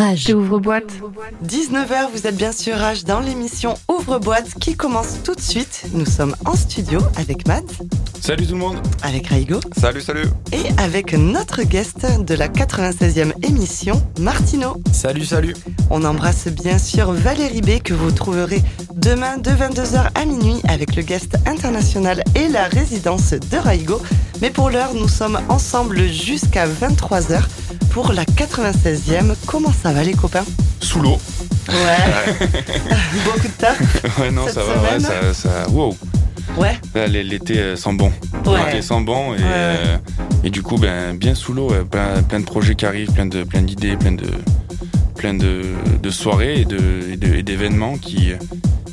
[0.00, 0.30] Rage.
[0.34, 0.90] Ouvre-boîte.
[1.46, 5.84] 19h, vous êtes bien sûr Rage dans l'émission Ouvre-boîte qui commence tout de suite.
[5.92, 7.66] Nous sommes en studio avec Matt,
[8.18, 13.32] Salut tout le monde avec Raigo Salut, salut et avec notre guest de la 96e
[13.46, 14.80] émission, Martino.
[14.90, 15.54] Salut, salut
[15.90, 18.62] On embrasse bien sûr Valérie B que vous trouverez
[18.94, 24.00] demain de 22h à minuit avec le guest international et la résidence de Raigo.
[24.40, 27.42] Mais pour l'heure, nous sommes ensemble jusqu'à 23h
[27.90, 29.34] pour la 96e.
[29.46, 30.44] Comment ça va les copains?
[30.80, 31.18] Sous l'eau.
[31.68, 32.34] Ouais.
[33.24, 34.18] Beaucoup de taf.
[34.18, 35.34] Ouais, non, Cette ça va, ouais, ça.
[35.34, 35.96] ça wow.
[36.56, 36.78] Ouais.
[37.08, 38.12] L'été euh, sent bon.
[38.46, 38.64] Ouais.
[38.66, 39.42] L'été sent bon et, Ouais.
[39.44, 39.96] euh,
[40.44, 43.44] et du coup, ben, bien sous l'eau, plein, plein de projets qui arrivent, plein de
[43.44, 44.26] plein d'idées, plein de
[45.16, 45.62] plein de,
[46.02, 46.78] de soirées et de
[47.12, 48.30] et de- et d'événements qui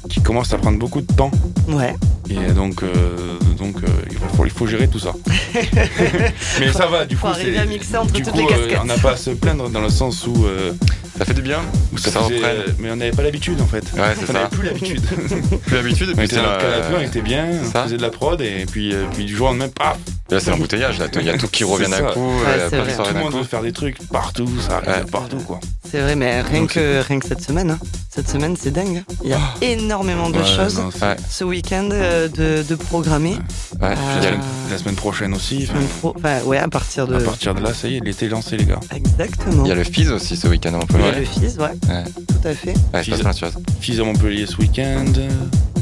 [0.08, 1.32] qui commencent à prendre beaucoup de temps.
[1.70, 1.96] Ouais.
[2.30, 5.14] Et donc euh, donc euh, il faut il faut gérer tout ça.
[6.60, 8.46] Mais ça va, du Faut coup, arriver c'est à mixer entre du toutes coup, les
[8.46, 8.80] euh, casquettes.
[8.82, 10.74] on n'a pas à se plaindre dans le sens où, euh,
[11.18, 11.60] Ça fait du bien
[11.94, 12.76] où Ça faisait- reprenne.
[12.80, 13.84] mais on n'avait pas l'habitude en fait.
[13.96, 15.02] Ouais, c'est on n'avait plus l'habitude.
[15.66, 17.84] Plus l'habitude, et On puis était c'est dans le canapé, on était bien, on ça.
[17.84, 19.98] faisait de la prod et puis, euh, puis du jour au lendemain, paf
[20.30, 21.06] Là, c'est l'embouteillage, là.
[21.16, 22.02] Il y a tout qui revient ça.
[22.02, 22.96] coup, Ouais, vrai.
[22.98, 25.10] Tout le monde veut faire des trucs partout, ça arrive Ouais.
[25.12, 25.60] partout quoi.
[25.90, 27.80] C'est vrai, mais rien Donc, que, rien que cette semaine, hein.
[28.10, 29.04] cette semaine c'est dingue.
[29.24, 30.90] Il y a énormément de Ouais, choses non,
[31.30, 33.38] ce week-end euh, de, de programmer.
[33.82, 35.64] Ouais, il y a le- Euh, La semaine prochaine aussi.
[35.64, 37.16] enfin, semaine pro- enfin, ouais, à partir de.
[37.16, 38.82] À partir de là, ça y est, l'été est lancé les gars.
[38.94, 39.64] Exactement.
[39.64, 42.04] il y a le Fizz aussi ce week-end à Il le fils, ouais, Ouais.
[42.28, 42.70] tout à fait.
[42.74, 43.58] Ouais, passe plein de choses.
[43.80, 45.06] Fils Montpellier ce week-end,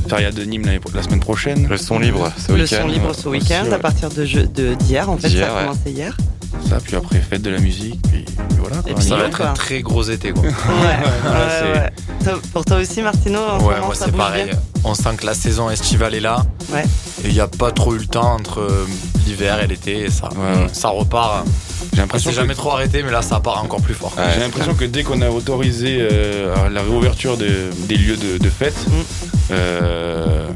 [0.08, 1.68] Feria de Nîmes la semaine prochaine.
[1.68, 2.78] Le son libre ce Le week-end.
[2.82, 3.74] son libre ce week-end ouais.
[3.74, 5.64] à partir de je- de- d'hier, en fait, D'hier, ça a ouais.
[5.68, 6.16] commencé hier.
[6.70, 8.78] Ça, puis après fête de la musique, puis, puis voilà.
[8.78, 8.92] quoi.
[8.92, 10.44] Et puis Ça va être un très gros été quoi.
[10.44, 11.90] Ouais, ouais, ouais.
[12.24, 14.46] Toi- Pour toi aussi, Martino, en ce Ouais, moment, moi c'est pareil.
[14.46, 16.44] bien On sent que la saison estivale est là.
[16.72, 16.84] Ouais.
[17.24, 18.86] Et il n'y a pas trop eu le temps entre euh,
[19.28, 20.02] l'hiver et l'été.
[20.06, 20.68] Et ça, Ouais, ouais.
[20.72, 21.46] ça repart.
[21.96, 24.14] J'ai l'impression que- jamais trop arrêté, mais là ça part encore plus fort.
[24.18, 28.38] Ouais, J'ai l'impression que dès qu'on a autorisé euh, la réouverture de- des lieux de,
[28.38, 28.92] de fête, Mm.
[29.52, 30.48] euh,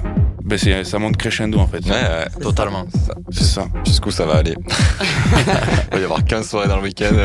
[0.43, 1.83] ben c'est- ça monte crescendo en fait.
[1.85, 2.27] Ouais, ouais.
[2.41, 2.85] Totalement.
[3.05, 3.65] Ça- C'est ça.
[3.85, 4.55] Jusqu'où ça va aller
[5.91, 7.15] Il va y avoir 15 soirées dans le week-end.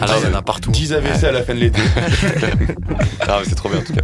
[0.00, 0.70] Alors il y en a partout.
[0.70, 1.80] 10 AVC à la fin de l'été.
[3.28, 4.02] Ah, mais c'est trop bien en tout cas.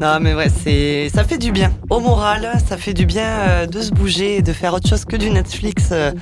[0.00, 3.66] Non, mais ouais, c'est ça fait du bien au moral, ça fait du bien euh,
[3.66, 6.12] de se bouger et de faire autre chose que du Netflix euh,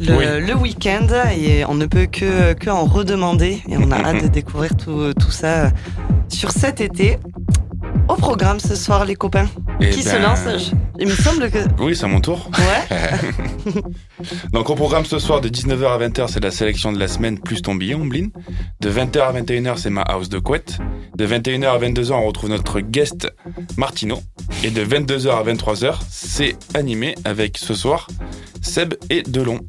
[0.00, 0.24] le, Oui.
[0.46, 1.06] le week-end.
[1.36, 3.62] Et on ne peut que, que en redemander.
[3.68, 5.70] Et on a hâte de découvrir tout, tout ça
[6.28, 7.18] sur cet été.
[8.08, 9.46] Au programme ce soir, les copains.
[9.80, 10.40] Et Qui se ben, lance?
[10.44, 11.58] Je- Il me semble que.
[11.82, 12.50] Oui, c'est à mon tour.
[12.58, 13.72] Ouais.
[14.52, 17.38] Donc au programme ce soir de 19h à 20h, c'est la sélection de la semaine
[17.38, 17.96] plus ton billet.
[18.80, 20.78] De 20h à 21h, c'est ma house de couette.
[21.16, 23.32] De 21h à 22h, on retrouve notre guest
[23.76, 24.18] Martino.
[24.64, 28.08] Et de 22h à 23h, c'est animé avec ce soir
[28.60, 29.60] Seb et Delon.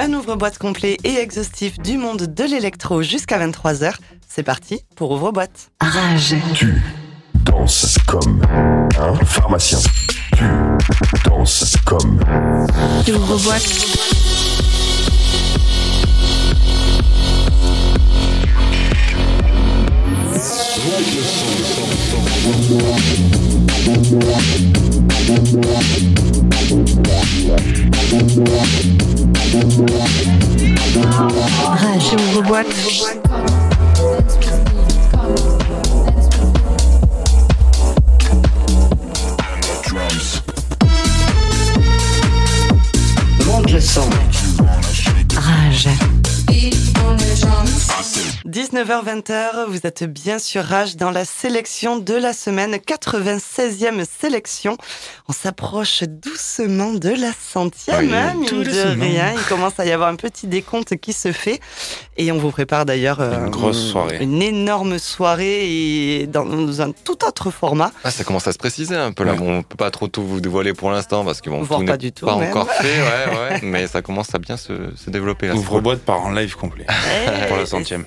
[0.00, 3.94] Un ouvre-boîte complet et exhaustif du monde de l'électro jusqu'à 23h.
[4.28, 5.72] C'est parti pour ouvre-boîte.
[5.80, 6.36] Rage.
[6.54, 6.80] Tu
[7.34, 8.40] danses comme
[8.96, 9.78] un pharmacien.
[10.36, 10.44] Tu
[11.24, 12.20] danses comme
[13.08, 13.98] Ouvre-boîte.
[31.80, 32.14] Rage.
[32.14, 33.67] Ouvre-boîte.
[48.82, 54.76] 19h-20h, vous êtes bien sur Rage dans la sélection de la semaine, 96e sélection.
[55.28, 59.32] On s'approche doucement de la centième, Oui, hein, mine tout de rien.
[59.36, 61.58] Il commence à y avoir un petit décompte qui se fait.
[62.16, 64.18] Et on vous prépare d'ailleurs euh, Une grosse soirée.
[64.20, 67.90] Une énorme soirée et dans un tout autre format.
[68.04, 69.32] Ah, ça commence à se préciser un peu là.
[69.32, 69.38] Ouais.
[69.40, 71.96] On peut pas trop tout vous dévoiler pour l'instant parce que bon, Voire tout pas
[71.96, 72.50] du tout, pas même.
[72.50, 73.60] encore fait, ouais, ouais.
[73.62, 75.54] Mais ça commence à bien se, se développer là.
[75.54, 75.62] cool.
[75.62, 76.86] Ouvre-boîte part en live complet
[77.48, 78.04] pour la Eh, centième.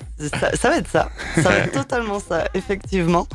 [0.60, 1.10] Ça, ça va être ça.
[1.34, 3.26] Ça va être totalement ça, effectivement.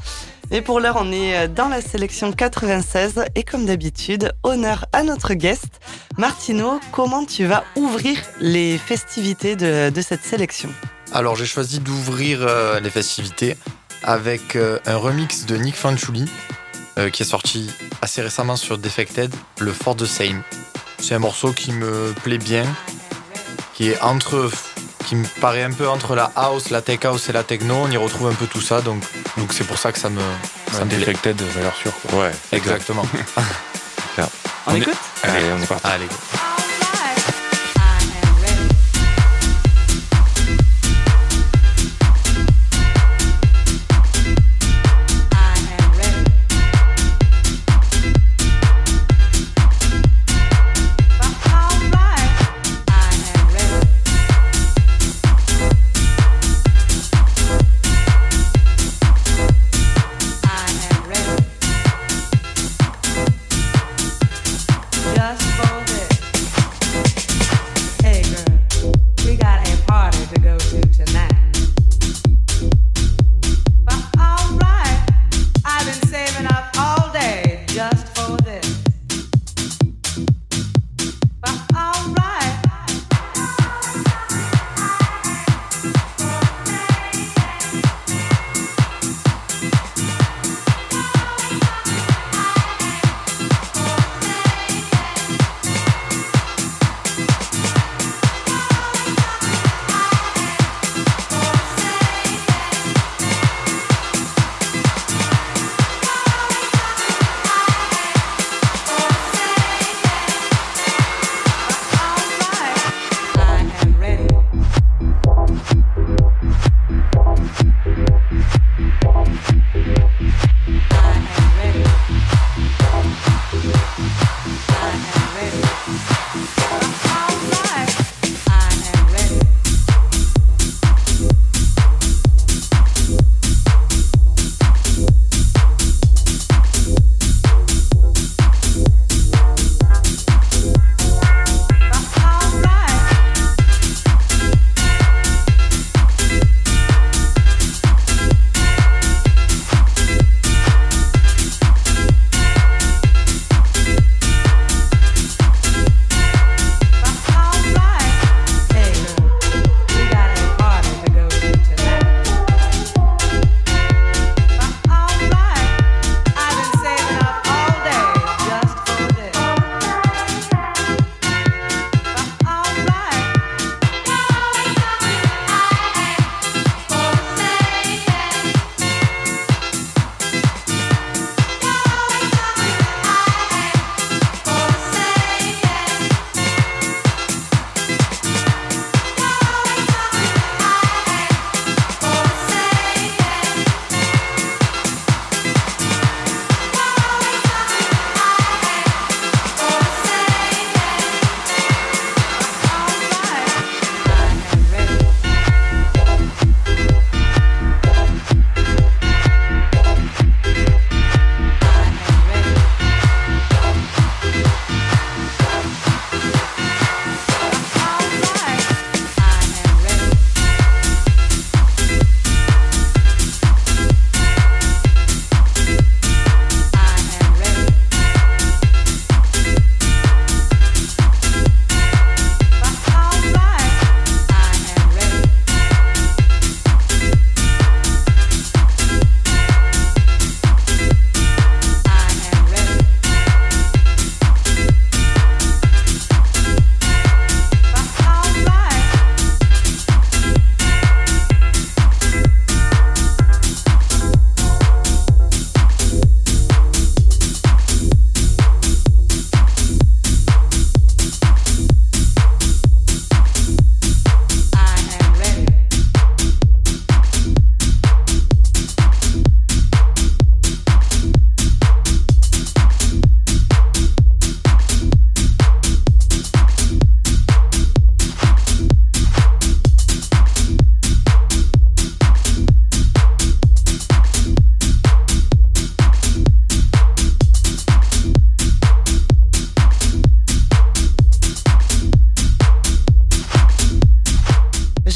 [0.50, 3.26] Et pour l'heure, on est dans la sélection 96.
[3.36, 5.82] Et comme d'habitude, honneur à notre guest.
[6.18, 10.70] Martino, comment tu vas ouvrir les festivités de, de cette sélection?
[11.12, 13.58] Alors j'ai choisi d'ouvrir euh, les festivités
[14.04, 16.30] avec euh, un remix de Nick Fanciulli
[16.98, 17.70] euh, qui est sorti
[18.02, 20.44] assez récemment sur Defected, le For the Same.
[21.00, 22.66] C'est un morceau qui me plaît bien,
[23.74, 24.50] qui est entre
[25.08, 27.76] qui me paraît un peu entre la house, la tech house et la techno.
[27.76, 29.02] On y retrouve un peu tout ça, donc
[29.38, 30.20] donc c'est pour ça que ça me
[30.72, 31.00] ça me plaît.
[31.00, 31.94] Defected, valeur sûre.
[32.10, 32.20] quoi.
[32.24, 33.06] Ouais, Exactement.
[34.70, 35.88] On, On est- écoute Allez, on c'est est parti.
[35.88, 36.08] Allez.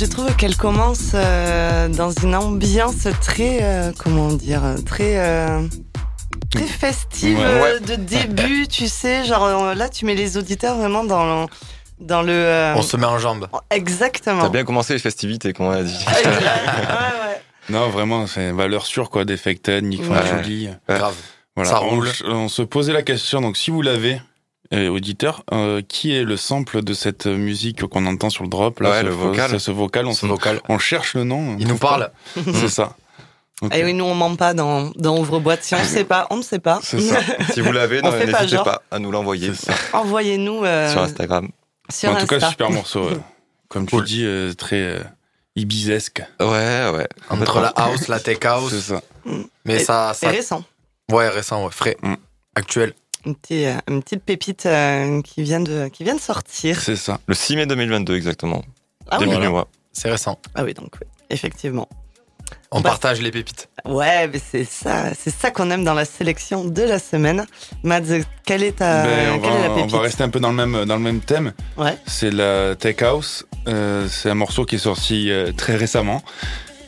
[0.07, 0.23] Go.
[0.37, 5.61] qu'elle commence euh, dans une ambiance très, euh, comment dire, très, euh,
[6.49, 7.79] très festive Ouais.
[7.79, 11.47] de début, tu sais, genre là tu mets les auditeurs vraiment dans,
[11.99, 12.31] dans le...
[12.33, 13.47] euh, On se met en jambes.
[13.69, 14.41] Exactement.
[14.43, 16.05] T'as bien commencé les festivités, comme on a dit.
[16.07, 17.41] Ouais, ouais.
[17.69, 20.01] Non, vraiment, c'est valeur sûre, quoi, Defected, Nick.
[20.01, 20.69] Ouais.
[20.89, 21.15] Grave.
[21.55, 21.69] Voilà.
[21.69, 22.09] Ça on, roule.
[22.25, 24.19] on se posait la question, donc si vous l'avez,
[24.73, 28.79] euh, auditeur, euh, qui est le sample de cette musique qu'on entend sur le drop
[28.79, 29.59] là, Ouais, ce, le vocal.
[29.59, 30.61] Ce, vocal, on, vocal.
[30.79, 31.55] cherche le nom.
[31.59, 32.11] Il nous parle.
[32.35, 32.41] pas.
[32.53, 32.95] C'est ça.
[33.73, 35.63] Et oui, nous on ment pas dans, dans Ouvre-boîte.
[35.63, 36.79] Si on ne sait pas, on ne sait pas.
[36.81, 37.19] C'est ça.
[37.53, 38.63] Si vous l'avez, pas n'hésitez genre.
[38.63, 39.71] pas à nous l'envoyer C'est.
[39.93, 41.47] Envoyez-nous euh, sur Instagram.
[41.89, 43.03] sur en tout cas, super morceau.
[43.09, 43.19] euh,
[43.67, 44.99] Comme tu dis, euh, très euh,
[45.55, 46.23] ibizesque.
[46.39, 47.07] Ouais, ouais.
[47.29, 48.73] Entre la house, la tech C'est house.
[48.79, 49.01] ça.
[49.65, 50.31] Mais Et- ça, C'est ça.
[50.31, 50.63] récent.
[51.11, 51.97] Ouais, récent, ouais, frais.
[52.01, 52.15] Mm.
[52.55, 52.93] Actuel.
[53.25, 56.79] Une petite, euh, une petite pépite euh, qui, vient de, qui vient de sortir.
[56.79, 57.19] C'est ça.
[57.27, 58.63] Le 6 mai 2022, exactement.
[59.09, 59.45] Ah oui, Début voilà.
[59.47, 59.67] du mois.
[59.93, 60.39] C'est récent.
[60.55, 61.87] ah oui, donc oui, effectivement.
[62.71, 63.69] On Bah- partage les pépites.
[63.85, 67.45] Ouais, mais c'est ça, c'est ça qu'on aime dans la sélection de la semaine.
[67.83, 70.29] Mads, quelle est ta, Ben, on, quelle est la va, on pépite va rester un
[70.29, 71.53] peu dans le même, dans le même thème.
[71.77, 71.97] Ouais.
[72.07, 73.45] C'est la Tech House.
[73.67, 76.23] Euh, c'est un morceau qui est sorti euh, très récemment.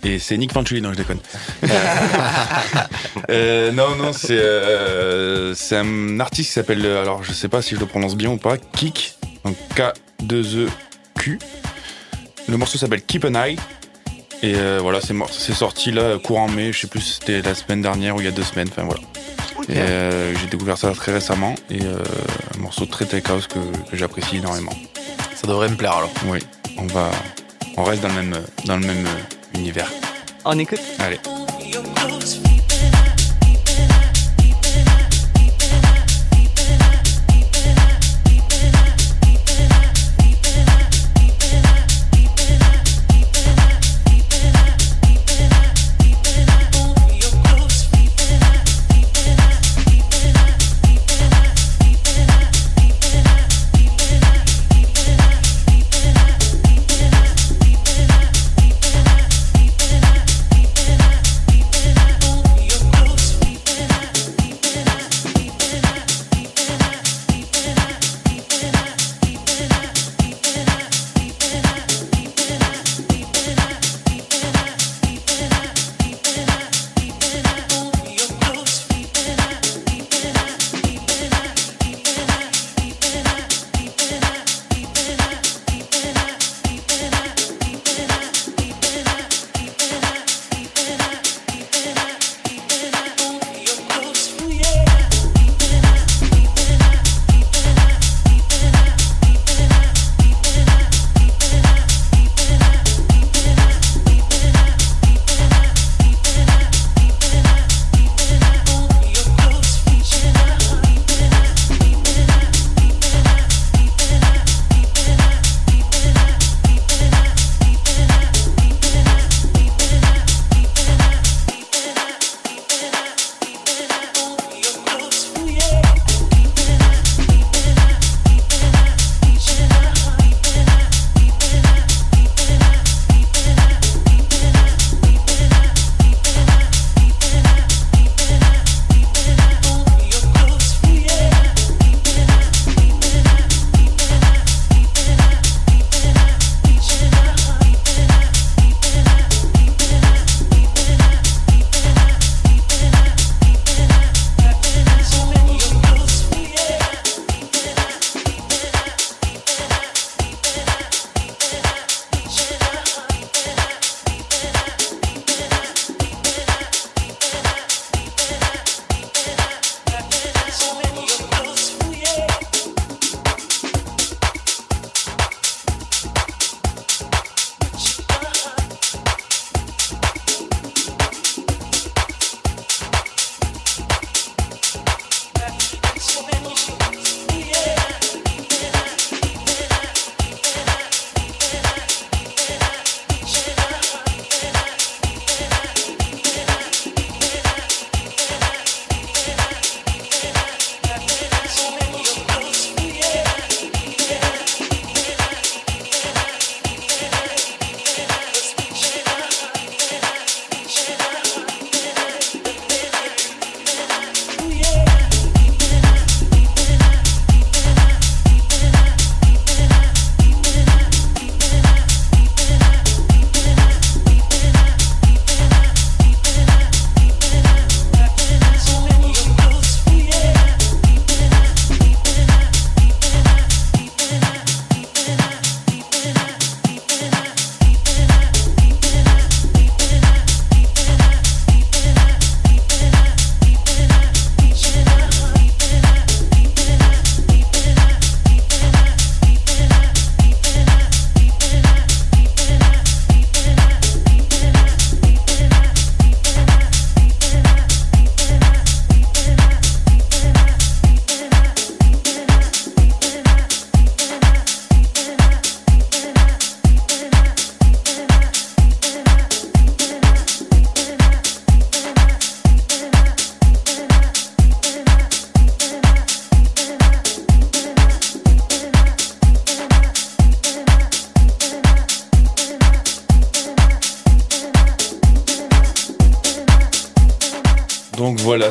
[0.03, 1.19] Et c'est Nick Fanchuli, non, je déconne.
[3.29, 7.61] Euh, non, non, c'est euh, c'est un artiste qui s'appelle, euh, alors je sais pas
[7.61, 11.39] si je le prononce bien ou pas, Kik, donc K-2-E-Q.
[12.49, 13.55] Le morceau s'appelle Keep an Eye.
[14.41, 17.81] Et euh, voilà, c'est sorti là, courant mai, je sais plus si c'était la semaine
[17.81, 19.01] dernière ou il y a deux semaines, enfin voilà.
[19.69, 21.97] Euh, j'ai découvert ça très récemment et euh,
[22.53, 24.73] un morceau très tech house que, que j'apprécie énormément.
[25.35, 26.11] Ça devrait me plaire alors.
[26.25, 26.39] Oui,
[26.77, 27.09] on va,
[27.77, 29.19] on reste dans le même, dans le même euh,
[29.55, 29.91] univers.
[30.45, 31.19] On écoute Allez.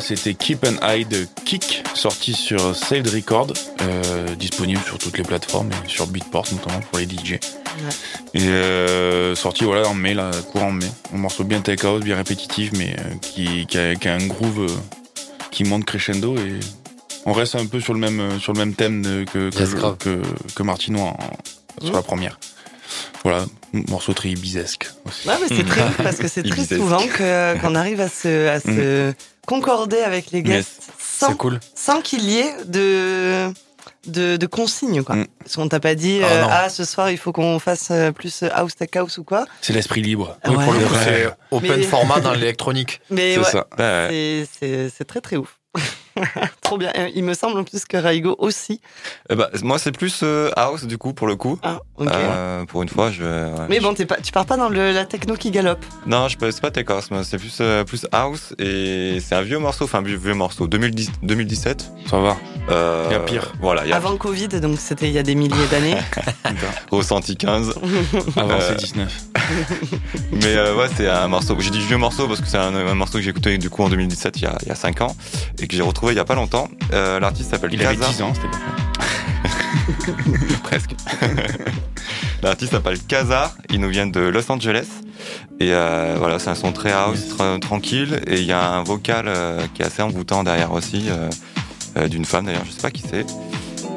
[0.03, 5.23] C'était Keep an Eye de Kick, sorti sur Saved Record, euh, disponible sur toutes les
[5.23, 7.33] plateformes et sur Beatport notamment pour les DJ.
[8.33, 10.85] Et euh, sorti voilà en mai, là, courant mai.
[11.13, 14.27] Un morceau bien take house, bien répétitif, mais euh, qui, qui, a, qui a un
[14.27, 14.75] groove euh,
[15.51, 16.59] qui monte crescendo et
[17.25, 19.69] on reste un peu sur le même, sur le même thème de- que, que, Yes,
[19.71, 19.97] je- grave.
[19.97, 20.21] que,
[20.55, 21.17] que Martino en-
[21.83, 22.39] sur la première.
[23.23, 23.45] Voilà,
[23.87, 25.27] morceau très ibisesque aussi.
[25.27, 27.01] Ouais, mais c'est très ouf parce que c'est très souvent
[27.61, 29.13] qu'on arrive à se, à se
[29.47, 31.59] concorder avec les guests sans, C'est cool.
[31.75, 33.51] sans qu'il y ait de,
[34.07, 35.03] de, de consignes.
[35.03, 35.15] Quoi.
[35.15, 35.27] Mm.
[35.39, 38.11] Parce qu'on t'a pas dit, Ah, euh, ah, ce soir il faut qu'on fasse euh,
[38.11, 39.45] plus house tech house ou quoi.
[39.61, 40.37] C'est l'esprit libre.
[40.45, 40.53] Ouais.
[40.53, 40.99] Pour le coup, Ouais.
[41.03, 43.01] c'est open Mais- format dans l'électronique.
[43.09, 44.89] Mais C'est ouais, ça.
[44.95, 45.59] C'est très très ouf.
[46.61, 46.91] Trop bien.
[46.97, 48.81] Euh, Il me semble en plus que Raigo aussi.
[49.29, 51.59] Eh ben, moi, c'est plus euh, house, du coup, pour le coup.
[51.63, 52.07] Ah, ok.
[52.11, 53.23] Euh, pour une fois, je.
[53.23, 55.83] ouais, mais bon, pas, tu pars pas dans le, la techno qui galope.
[56.05, 59.41] Non, je c'est pas tech house, moi, c'est plus, euh, plus house et c'est un
[59.41, 61.91] vieux morceau, enfin, vieux, vieux morceau, 2010, 2017.
[62.09, 62.37] Ça va.
[62.69, 63.51] Euh, Il y a pire.
[63.59, 65.95] Voilà, il y a Avant Covid, donc c'était il y a des milliers d'années.
[66.91, 67.75] ressenti 15.
[68.35, 69.32] Avant Euh, c'est 19.
[70.31, 71.55] Mais euh, ouais, c'est un morceau.
[71.59, 73.83] J'ai dit vieux morceau parce que c'est un, un morceau que j'ai écouté du coup
[73.83, 75.15] en 2017, il y a, il y a 5 ans,
[75.59, 76.67] et que j'ai retrouvé il y a pas longtemps.
[76.93, 78.11] Euh, L'artiste s'appelle Il avait Kaza.
[78.11, 78.47] 10 ans, c'était
[80.63, 80.91] Presque.
[82.43, 84.87] L'artiste s'appelle Kazar, il nous vient de Los Angeles.
[85.59, 88.21] Et euh, voilà, c'est un son très house, tra- tranquille.
[88.27, 92.25] Et il y a un vocal euh, qui est assez envoûtant derrière aussi, euh, d'une
[92.25, 93.25] femme d'ailleurs, je sais pas qui c'est.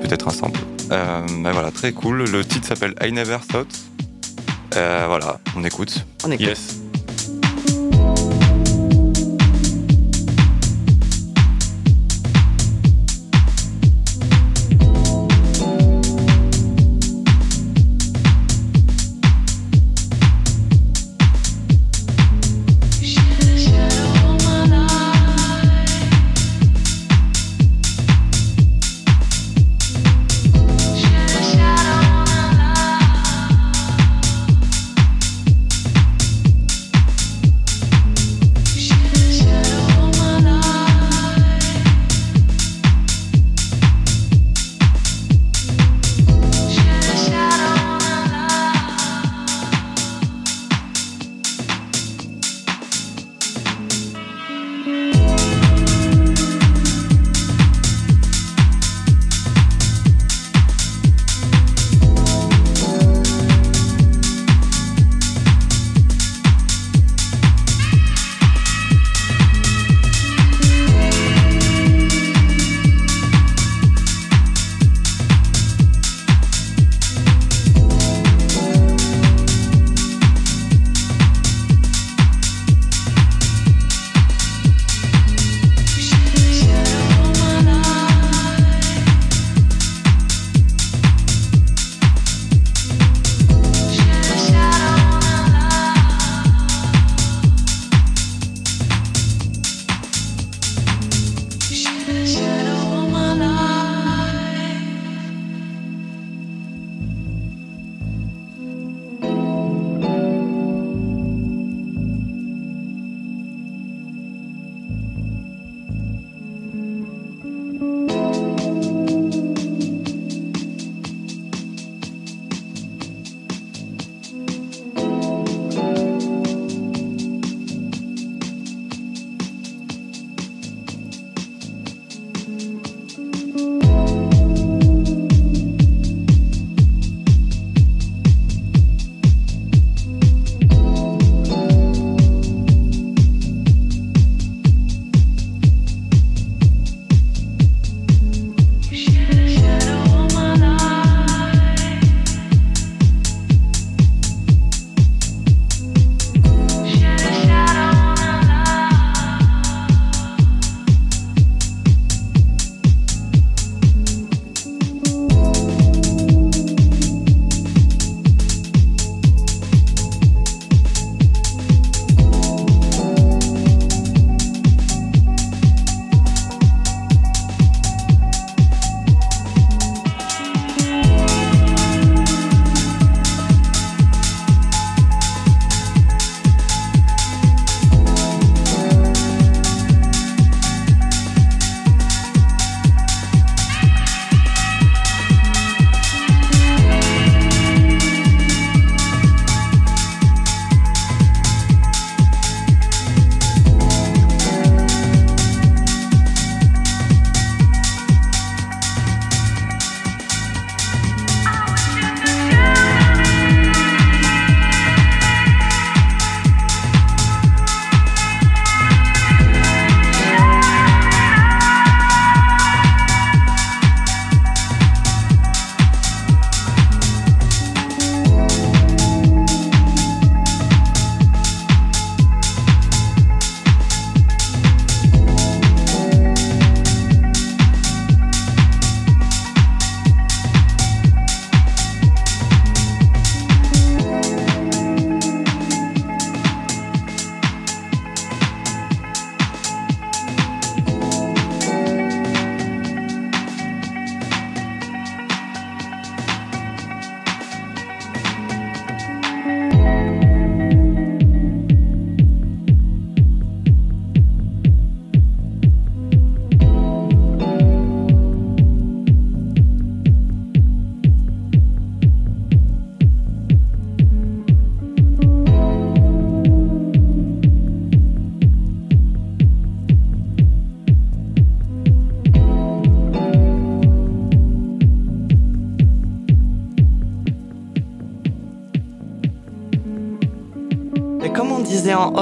[0.03, 0.61] Peut-être un sample.
[0.91, 2.25] Mais voilà, très cool.
[2.31, 3.67] Le titre s'appelle I Never Thought.
[4.77, 6.05] Euh, voilà, on écoute.
[6.25, 6.47] On écoute.
[6.47, 6.81] Yes.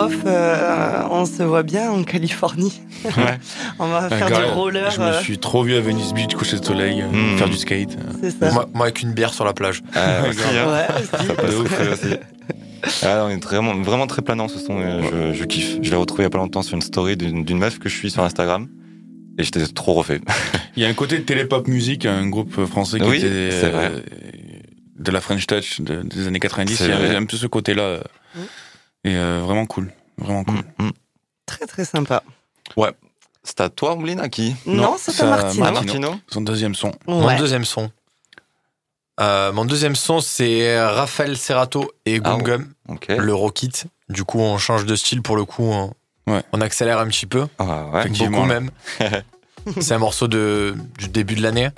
[0.06, 2.80] Off, euh, on se voit bien en Californie.
[3.04, 3.38] Ouais.
[3.78, 4.90] on va faire du roller.
[4.90, 7.38] Je me euh, suis trop vu à Venice Beach coucher de soleil, euh, Mm.
[7.38, 7.96] faire du skate.
[8.20, 8.50] C'est ça.
[8.52, 9.82] Moi, moi, avec une bière sur la plage.
[9.94, 10.38] Ah, aussi.
[10.38, 11.26] Ouais, aussi.
[11.52, 12.14] De ouf, aussi.
[13.02, 15.78] Ah, on est vraiment, vraiment très planant ce son, je, je kiffe.
[15.82, 17.96] Je l'ai retrouvé il y a pas longtemps sur une story d'une meuf que je
[17.96, 18.68] suis sur Instagram.
[19.38, 20.20] Et j'étais trop refait.
[20.76, 24.00] Il y a un côté de Télépop Music, un groupe français qui Oui, était euh,
[24.98, 26.76] de la French Touch de- des années 90.
[26.76, 27.82] C'est Il y avait un peu ce côté-là.
[27.82, 28.00] euh,
[28.36, 28.40] Mm.
[29.04, 29.92] Et euh, vraiment cool.
[30.18, 30.56] Vraiment cool.
[30.78, 30.92] Mm, mm.
[31.46, 32.22] Très très sympa.
[33.46, 35.70] C'est à toi, Ombline, à qui Non, Non, c'est à Martino.
[35.70, 36.92] Martino Son deuxième son.
[37.06, 37.36] Mon Ouais.
[37.36, 37.90] deuxième son.
[39.20, 42.96] Euh, mon deuxième son, c'est Raphaël Serrato et Ah Gum ouais.
[43.06, 43.84] Gum, le Rockit.
[44.08, 45.64] Du coup, on change de style pour le coup.
[45.64, 45.92] On,
[46.26, 46.42] Ouais.
[46.52, 48.00] on accélère un petit peu, Ah, ouais.
[48.00, 48.38] Effectivement.
[48.38, 48.70] beaucoup même.
[49.80, 51.68] c'est un morceau de, du début de l'année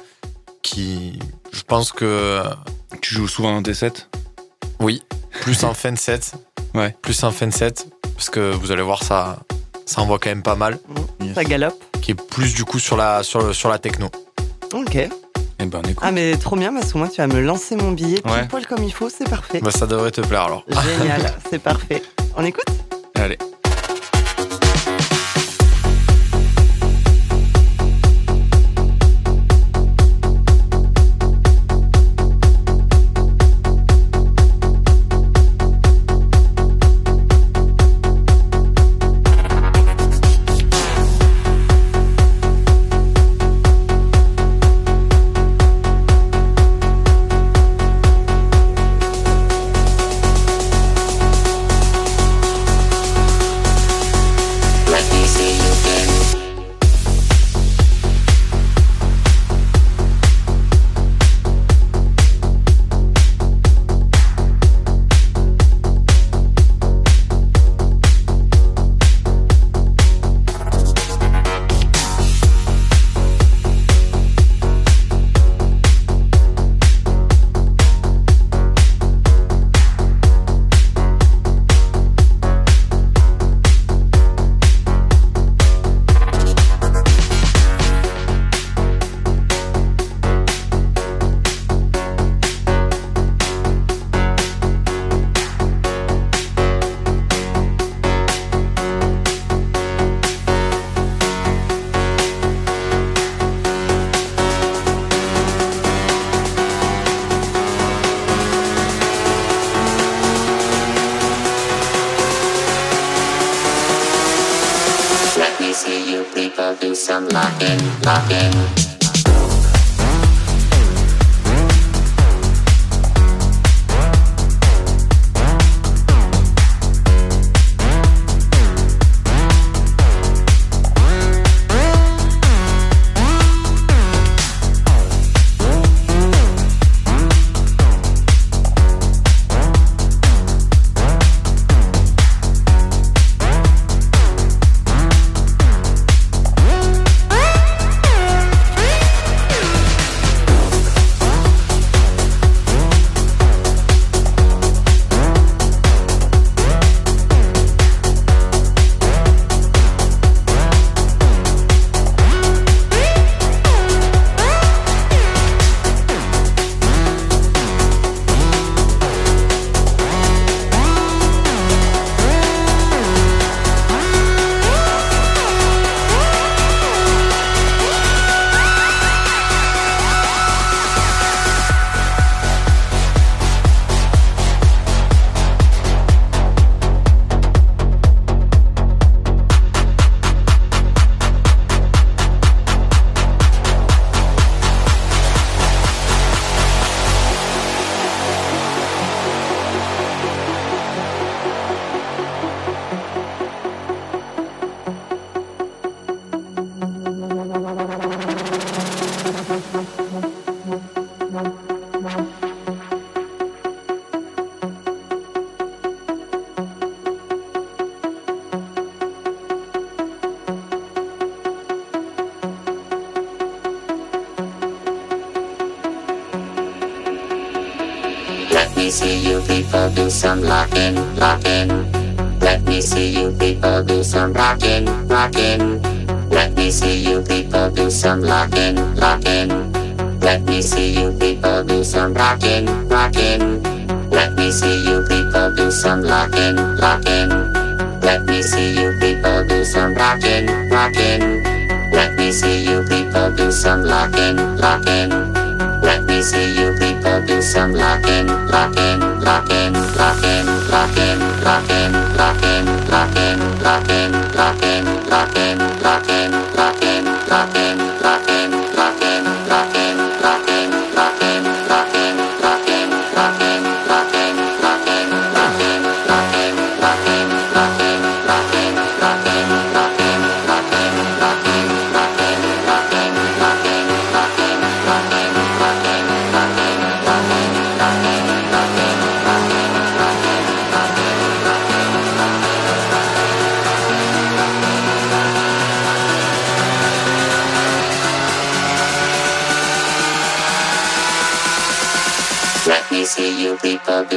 [0.63, 1.19] qui,
[1.53, 2.43] je pense que,
[3.03, 4.07] Tu joues souvent dans tes sets?
[4.79, 5.03] Oui,
[5.43, 6.33] plus en fin de set.
[6.77, 6.95] Ouais.
[7.03, 9.39] Plus en fin de set, parce que vous allez voir, ça,
[9.87, 10.79] ça envoie quand même pas mal.
[11.35, 11.75] Ça galope.
[12.03, 14.09] Qui est plus du coup sur la, sur, le- sur la techno.
[14.73, 14.95] Ok.
[14.97, 16.05] Eh ben, on écoute.
[16.07, 18.47] Ah mais trop bien, parce que moi tu vas me lancer mon billet pile Ouais.
[18.47, 19.61] poil comme il faut, c'est parfait.
[19.63, 20.65] Bah, ça devrait te plaire alors.
[20.99, 22.03] Génial, c'est parfait.
[22.37, 22.67] On écoute?
[23.15, 23.39] Allez.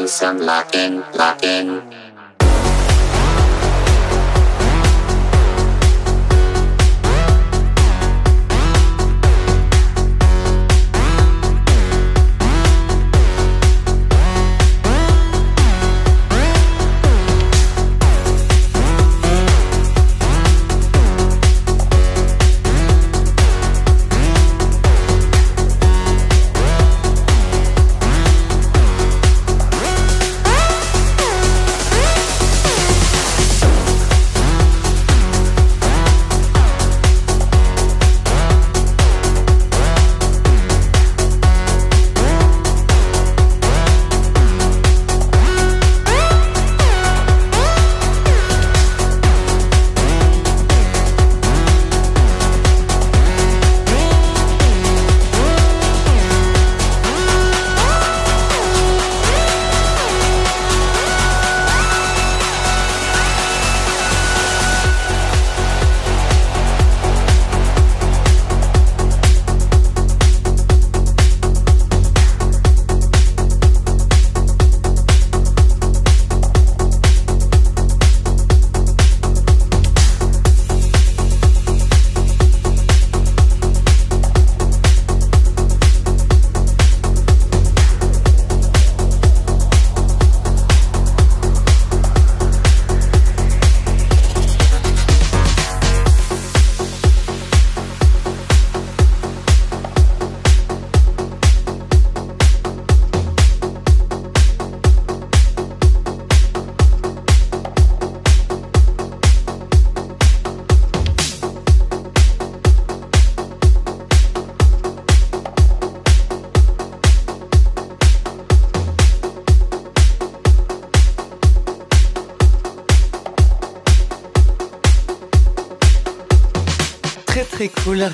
[0.09, 1.88] Some locking, locking.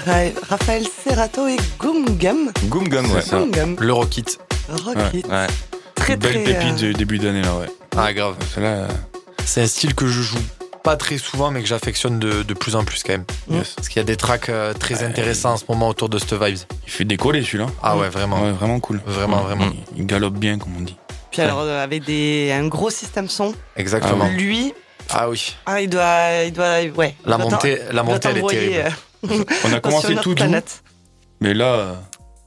[0.05, 2.51] Raphaël Serrato et Gum Gum.
[2.65, 3.21] Goom Gum, ouais.
[3.51, 3.75] Gum.
[3.79, 4.25] Le Rockit.
[4.69, 5.25] Rocket.
[5.27, 5.47] Ouais.
[5.95, 6.43] Très Belle très.
[6.43, 7.67] pépite euh, du début d'année là, ouais.
[7.97, 8.35] Ah, grave.
[8.53, 8.87] Celle-là, euh,
[9.45, 10.37] C'est un style que je joue
[10.83, 13.25] pas très souvent, mais que j'affectionne de, de plus en plus quand même.
[13.49, 13.73] yes.
[13.75, 16.33] Parce qu'il y a des tracks euh, très intéressants en ce moment autour de cette
[16.33, 16.59] vibes.
[16.85, 17.65] il fait décoller celui-là.
[17.81, 18.43] Ah ouais, vraiment.
[18.43, 19.01] Ouais, vraiment cool.
[19.07, 19.65] Vraiment, vraiment.
[19.95, 20.95] Il, il galope bien, comme on dit.
[21.31, 23.53] Puis alors euh, avec des un gros système son.
[23.75, 24.27] Exactement.
[24.27, 24.73] Lui,
[25.09, 25.55] Ah oui.
[25.65, 27.15] ah, il doit, il doit, ouais.
[27.25, 28.95] La Il doit montée, la montée elle est terrible.
[29.31, 30.83] Euh, On a sur commencé notre tout doux, planète.
[31.41, 31.93] mais là, euh,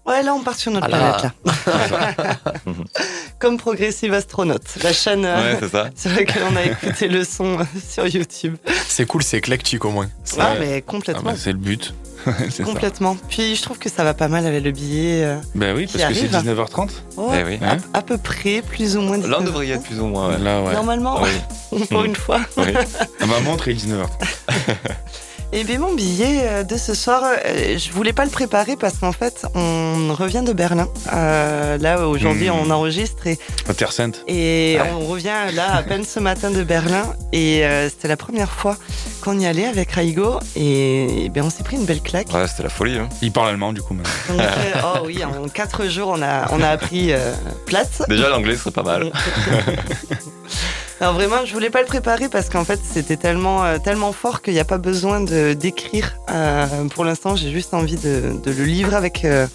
[0.07, 1.13] Ouais, là on part sur notre Ah là.
[1.19, 1.33] planète
[1.67, 2.37] là.
[3.39, 5.91] Comme Progressive Astronaut, la chaîne euh, Ouais, c'est ça.
[5.97, 8.57] sur laquelle on a écouté le son euh, sur YouTube.
[8.89, 10.09] C'est cool, c'est éclectique au moins.
[10.39, 10.57] Ah Ouais.
[10.61, 11.93] mais ah complètement, bah, c'est le but.
[12.51, 12.65] ça.
[12.65, 13.17] complètement.
[13.29, 15.25] Puis je trouve que ça va pas mal avec le billet.
[15.25, 16.55] euh, Ben oui, parce que c'est arrive.
[16.55, 16.89] 19h30.
[17.17, 17.59] ouais, Eh oui.
[17.63, 19.19] Hein à peu près, plus ou moins.
[19.19, 19.45] Là, on 19.
[19.45, 20.39] devrait y être plus ou moins, ouais.
[20.39, 20.73] Là, ouais.
[20.73, 21.21] Normalement,
[21.71, 21.85] Oui.
[21.91, 22.41] pour une fois.
[22.57, 22.73] oui.
[23.21, 24.09] À ma montre, il est 19h30.
[25.51, 28.99] Et bien mon billet euh, de ce soir, euh, je voulais pas le préparer parce
[28.99, 30.89] qu'en fait, on revient de Berlin.
[31.15, 32.57] Euh, là aujourd'hui, Hmm.
[32.67, 33.39] on enregistre et,
[33.91, 34.23] Sainte.
[34.29, 34.91] et Ouais.
[34.93, 37.15] on revient là à peine ce matin de Berlin.
[37.33, 38.77] Et euh, c'était la première fois
[39.23, 42.29] qu'on y allait avec Raigo et, et ben on s'est pris une belle claque.
[42.35, 42.99] Ouais, c'était la folie.
[42.99, 43.09] Hein.
[43.23, 43.95] Il parle allemand, du coup.
[43.95, 44.07] Donc,
[44.39, 44.45] euh,
[44.85, 47.33] oh oui, en quatre jours, on a on a appris euh,
[47.65, 48.03] plate.
[48.09, 49.11] Déjà, l'anglais serait pas mal.
[51.01, 54.43] Alors vraiment, je voulais pas le préparer parce qu'en fait, c'était tellement, euh, tellement fort
[54.43, 56.17] qu'il n'y a pas besoin d'écrire.
[56.31, 59.47] Euh, pour l'instant, j'ai juste envie de, le livrer avec, euh,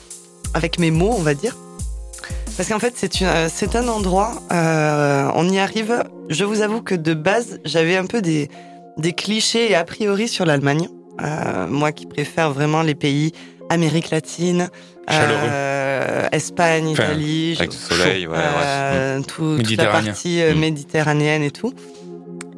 [0.54, 1.58] avec mes mots, on va dire.
[2.56, 6.04] Parce qu'en fait, c'est un endroit, on y arrive.
[6.30, 8.48] Je vous avoue que de base, j'avais un peu des,
[8.98, 10.88] des clichés et a priori sur l'Allemagne.
[11.68, 13.34] Moi qui préfère vraiment les pays
[13.70, 14.70] Amérique latine,
[15.10, 15.40] Chaleureux.
[15.44, 18.40] euh, Espagne, Enfin, Italie, Avec du soleil, ouais, ouais.
[18.66, 20.60] euh, tout- toute la partie euh, Mm.
[20.60, 21.74] méditerranéenne et tout.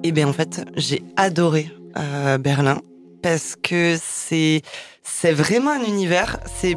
[0.03, 2.81] Et bien en fait, j'ai adoré euh, Berlin
[3.23, 4.62] parce que c'est
[5.03, 6.38] c'est vraiment un univers.
[6.60, 6.75] C'est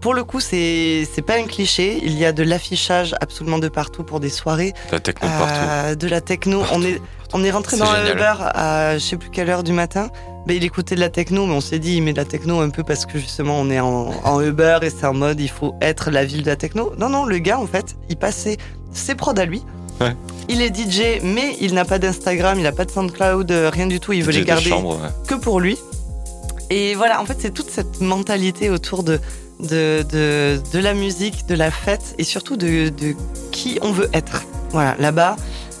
[0.00, 2.00] pour le coup, c'est c'est pas un cliché.
[2.02, 5.54] Il y a de l'affichage absolument de partout pour des soirées, La techno partout.
[5.68, 6.62] euh, de la techno.
[6.72, 7.00] On est
[7.32, 10.08] on est rentré dans le bar à je sais plus quelle heure du matin.
[10.46, 12.60] Ben, il écoutait de la techno, mais on s'est dit il met de la techno
[12.60, 15.50] un peu parce que justement on est en, en Uber et c'est en mode il
[15.50, 16.92] faut être la ville de la techno.
[16.98, 18.56] Non non, le gars en fait, il passait
[18.92, 19.62] ses prods à lui.
[20.00, 20.14] Ouais.
[20.48, 23.86] Il est DJ, mais il n'a pas d'Instagram, il n'a pas de SoundCloud, euh, rien
[23.88, 24.12] du tout.
[24.12, 25.08] Il veut DJ les de garder chambre, ouais.
[25.26, 25.76] que pour lui.
[26.70, 29.20] Et voilà, en fait, c'est toute cette mentalité autour de,
[29.60, 33.14] de, de, de la musique, de la fête et surtout de, de
[33.52, 34.42] qui on veut être.
[34.70, 35.36] Voilà, là-bas,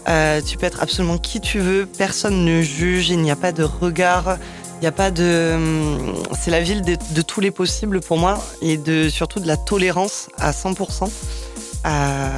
[0.08, 3.52] euh, tu peux être absolument qui tu veux, personne ne juge, il n'y a pas
[3.52, 4.38] de regard,
[4.78, 5.52] il n'y a pas de.
[5.56, 9.46] hum, C'est la ville de, de tous les possibles pour moi et de, surtout de
[9.46, 11.10] la tolérance à 100%.
[11.86, 12.30] Euh,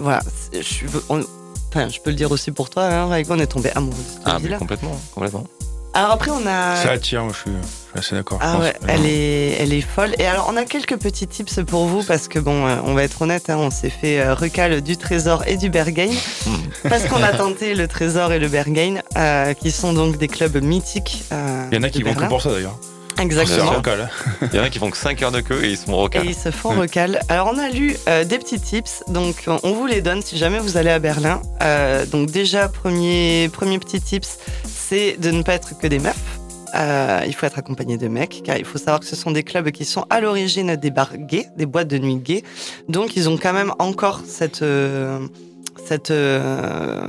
[0.00, 0.20] voilà,
[0.52, 1.20] je, on-
[1.68, 4.22] enfin, je peux le dire aussi pour toi, hein, on est tombé amoureux de cette
[4.24, 4.56] Ah, mais ville.
[4.58, 5.44] complètement, complètement.
[5.92, 6.76] Alors après, on a.
[6.76, 8.38] Ça attire, moi, je suis, je suis assez d'accord.
[8.40, 10.14] Ah ouais, elle est, elle est folle.
[10.18, 13.02] Et alors, on a quelques petits tips pour vous parce que bon, euh, on va
[13.02, 16.10] être honnête, hein, on s'est fait euh, recal du Trésor et du Berghain
[16.88, 20.62] parce qu'on a tenté le Trésor et le Berghain, euh, qui sont donc des clubs
[20.62, 21.24] mythiques.
[21.32, 22.28] euh, Il y en a qui vont que Berlin.
[22.28, 22.78] pour ça d'ailleurs.
[23.18, 23.82] Exactement.
[24.50, 25.94] Il y en a qui font que 5 heures de queue et ils sont Et
[25.94, 26.24] rocales.
[26.24, 27.20] ils se font recal.
[27.28, 30.38] Alors, on a lu euh, des petits tips, donc on- on vous les donne si
[30.38, 31.42] jamais vous allez à Berlin.
[31.62, 34.38] Euh, donc, déjà, premier, premier petit tips,
[34.90, 36.16] c'est de ne pas être que des meufs.
[36.74, 39.42] Euh, il faut être accompagné de mecs, car il faut savoir que ce sont des
[39.44, 42.42] clubs qui sont à l'origine des bars gays, des boîtes de nuit gays.
[42.88, 44.62] Donc, ils ont quand même encore cette.
[44.62, 45.18] euh,
[45.86, 47.06] cette euh,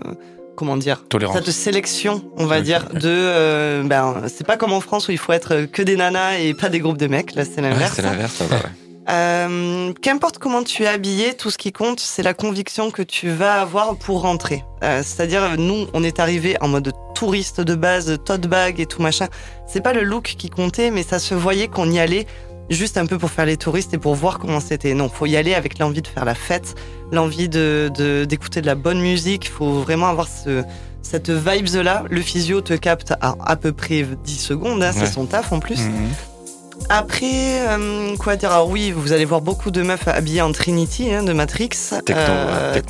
[0.55, 1.35] comment dire Tolérance.
[1.37, 3.81] cette sélection, on va dire, de.
[3.85, 6.69] ben, c'est pas comme en France où il faut être que des nanas et pas
[6.69, 7.33] des groupes de mecs.
[7.35, 7.93] Là, c'est Ouais, l'inverse.
[7.95, 8.61] c'est l'inverse, ça va, ouais.
[9.09, 13.29] Euh, Qu'importe comment tu es habillé, tout ce qui compte, c'est la conviction que tu
[13.29, 14.63] vas avoir pour rentrer.
[14.83, 19.01] Euh, C'est-à-dire, nous, on est arrivé en mode touriste de base, tote bag et tout
[19.01, 19.27] machin.
[19.67, 22.25] C'est pas le look qui comptait, mais ça se voyait qu'on y allait
[22.69, 24.93] juste un peu pour faire les touristes et pour voir comment c'était.
[24.93, 26.75] Non, faut y aller avec l'envie de faire la fête,
[27.11, 27.91] l'envie de
[28.27, 29.49] d'écouter de, la bonne musique.
[29.49, 30.63] Faut vraiment avoir ce
[31.01, 32.03] cette vibes là.
[32.09, 35.59] Le physio te capte à à peu près 10 secondes, hein, c'est son taf en
[35.59, 35.79] plus.
[35.79, 36.09] Mhm.
[36.89, 38.51] Après, euh, quoi dire?
[38.51, 41.69] Alors oui, vous allez voir beaucoup de meufs habillées en Trinity hein, de Matrix.
[42.05, 42.23] Techno,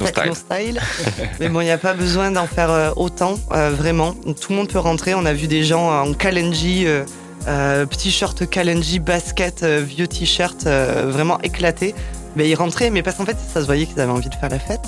[0.06, 0.82] techno style.
[1.39, 4.14] Mais bon, il n'y a pas besoin d'en faire euh, autant, euh, vraiment.
[4.14, 5.14] Tout le monde peut rentrer.
[5.14, 7.04] On a vu des gens en Kalenji, euh,
[7.48, 11.94] euh, petit shirt Kalenji, basket, euh, vieux t-shirt, euh, vraiment éclaté.
[12.36, 14.50] Mais ils rentraient, mais parce qu'en fait, ça se voyait qu'ils avaient envie de faire
[14.50, 14.82] la fête.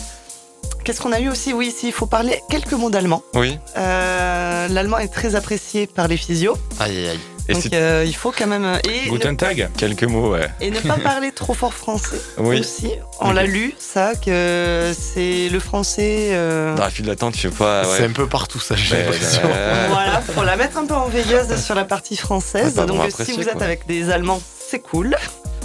[0.83, 1.53] Qu'est-ce qu'on a eu aussi?
[1.53, 3.21] Oui, ici, il faut parler quelques mots d'allemand.
[3.35, 3.57] Oui.
[3.77, 6.57] Euh, L'allemand est très apprécié par les physios.
[6.79, 7.19] Aïe, aïe, aïe.
[7.49, 8.79] Et Donc euh, il faut quand même...
[8.89, 9.69] Et ne Guten Tag.
[9.77, 10.49] quelques mots, ouais.
[10.61, 12.59] Et ne pas parler trop fort français Oui.
[12.61, 12.89] aussi.
[13.19, 16.29] On l'a lu, ça, que c'est le français.
[16.31, 17.83] euh, Dans la file d'attente, je sais pas.
[17.83, 19.41] C'est un peu partout, ça, j'ai Ouais, l'impression.
[19.89, 22.75] Voilà, pour la mettre un peu en veilleuse sur la partie française.
[22.75, 23.63] Donc, si vous êtes quoi.
[23.63, 25.15] avec des Allemands, c'est cool.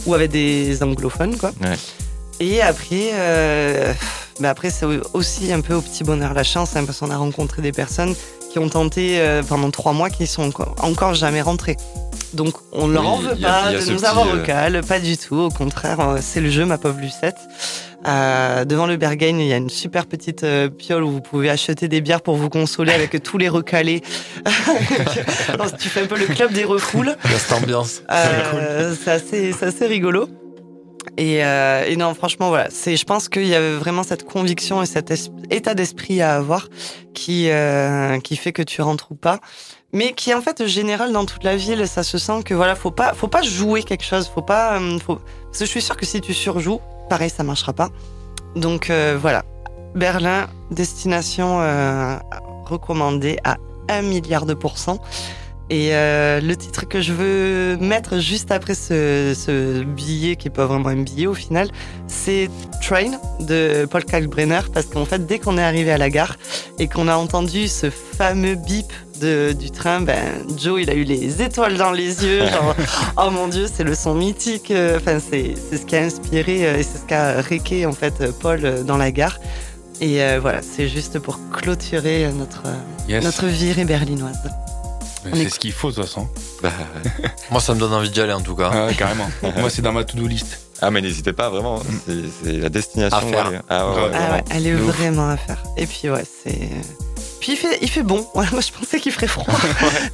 [0.07, 1.53] Ou avec des anglophones, quoi.
[1.61, 1.77] Ouais.
[2.41, 3.93] Et après, euh,
[4.41, 7.17] bah après c'est aussi un peu au petit bonheur la chance, hein, parce qu'on a
[7.17, 8.15] rencontré des personnes
[8.59, 11.77] qui ont tenté euh, pendant trois mois qui sont encore- encore jamais rentrées.
[12.35, 13.91] Donc on ne leur Oui, en veut il y a- pas il y a de
[13.93, 15.37] nous avoir euh, au cal, pas du tout.
[15.37, 17.37] Au contraire, euh, c'est le jeu, ma pauvre Lucette.
[18.07, 21.51] Euh, devant le Berghain, il y a une super petite euh, piole où vous pouvez
[21.51, 24.03] acheter des bières pour vous consoler avec tous les recalés.
[25.53, 27.17] Alors, tu fais un peu le club des refoules.
[27.25, 28.03] Il y a cette ambiance.
[28.11, 30.29] Euh, c'est assez, c'est assez rigolo.
[31.17, 32.69] Et, euh, et non, franchement, voilà.
[32.71, 35.13] C'est, je pense qu'il y avait vraiment cette conviction et cet
[35.51, 36.69] état d'esprit à avoir
[37.15, 39.41] qui, euh, qui fait que tu rentres ou pas.
[39.93, 41.87] Mais qui est en fait général dans toute la ville.
[41.89, 44.29] Ça se sent que voilà, faut pas, faut pas jouer quelque chose.
[44.33, 45.17] Faut pas, euh, faut...
[45.17, 47.89] Parce que je suis sûre que si tu surjoues, pareil, ça marchera pas.
[48.55, 49.45] Donc euh, voilà.
[49.95, 52.17] Berlin, destination euh,
[52.67, 53.57] recommandée à
[53.89, 55.01] 1 milliard de pourcents.
[55.71, 60.51] Et euh, le titre que je veux mettre juste après ce, ce billet, qui est
[60.51, 61.69] pas vraiment un billet au final,
[62.07, 62.49] c'est
[62.81, 66.37] Train de Paul Kalkbrenner, parce qu'en fait, dès qu'on est arrivé à la gare
[66.79, 68.91] et qu'on a entendu ce fameux bip
[69.21, 70.17] de, du train, ben,
[70.57, 72.75] Joe, il a eu les étoiles dans les yeux, genre,
[73.19, 76.79] oh mon dieu, c'est le son mythique, enfin, c'est c'est ce qui a inspiré euh,
[76.79, 79.39] et c'est ce qu'a réqué, en fait, euh, Paul euh, dans la gare.
[80.01, 82.63] Et euh, voilà, c'est juste pour clôturer notre,
[83.09, 83.25] Yes.
[83.25, 84.39] notre virée berlinoise.
[85.35, 86.29] C'est est- ce qu'il faut de toute façon.
[86.63, 86.71] Bah,
[87.51, 88.71] Moi, ça me donne envie d'y aller, en tout cas.
[88.73, 89.29] Ah ouais, carrément.
[89.57, 90.59] Moi, c'est dans ma to-do list.
[90.81, 91.83] Ah, mais n'hésitez pas, vraiment.
[92.45, 93.17] C'est la destination.
[93.19, 93.51] À faire.
[93.51, 93.59] ouais.
[93.69, 94.81] Ah, ouais, Ah elle est ouf.
[94.97, 95.63] vraiment à faire.
[95.77, 96.71] Et puis ouais, c'est.
[97.41, 98.27] Puis il fait, il fait bon.
[98.35, 99.45] Ouais, moi je pensais qu'il ferait froid,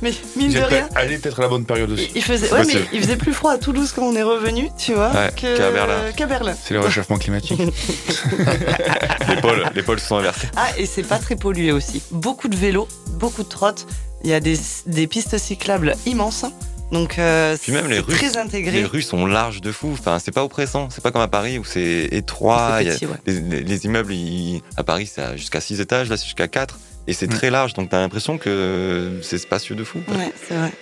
[0.02, 0.88] mais mine de rien.
[0.94, 2.10] Allez, peut-être à la bonne période aussi.
[2.14, 2.86] il faisait, ouais, mais possible.
[2.92, 6.54] il faisait plus froid à Toulouse quand on est revenu, tu vois, Ouais, qu'à Berlin.
[6.62, 7.60] C'est le réchauffement climatique.
[9.28, 10.48] Les pôles, les pôles se sont inversés.
[10.56, 12.02] Ah, et c'est pas très pollué aussi.
[12.10, 12.88] Beaucoup de vélos,
[13.18, 13.86] beaucoup de trottes.
[14.24, 14.56] Il y a des,
[14.86, 16.44] des pistes cyclables immenses.
[16.92, 18.72] Donc, euh, Puis même les c'est rues, très intégré.
[18.78, 19.90] Les rues sont larges de fou.
[19.92, 20.88] Enfin, c'est pas oppressant.
[20.90, 22.76] C'est pas comme à Paris où c'est étroit.
[22.78, 23.16] C'est Il y a- petit, ouais.
[23.26, 26.08] les, les- les immeubles, ils- à Paris, c'est jusqu'à 6 étages.
[26.08, 26.78] Là, c'est jusqu'à 4.
[27.06, 27.74] Et c'est très large.
[27.74, 29.98] Donc, t'as l'impression que c'est spacieux de fou.
[30.08, 30.72] Ouais, c'est vrai.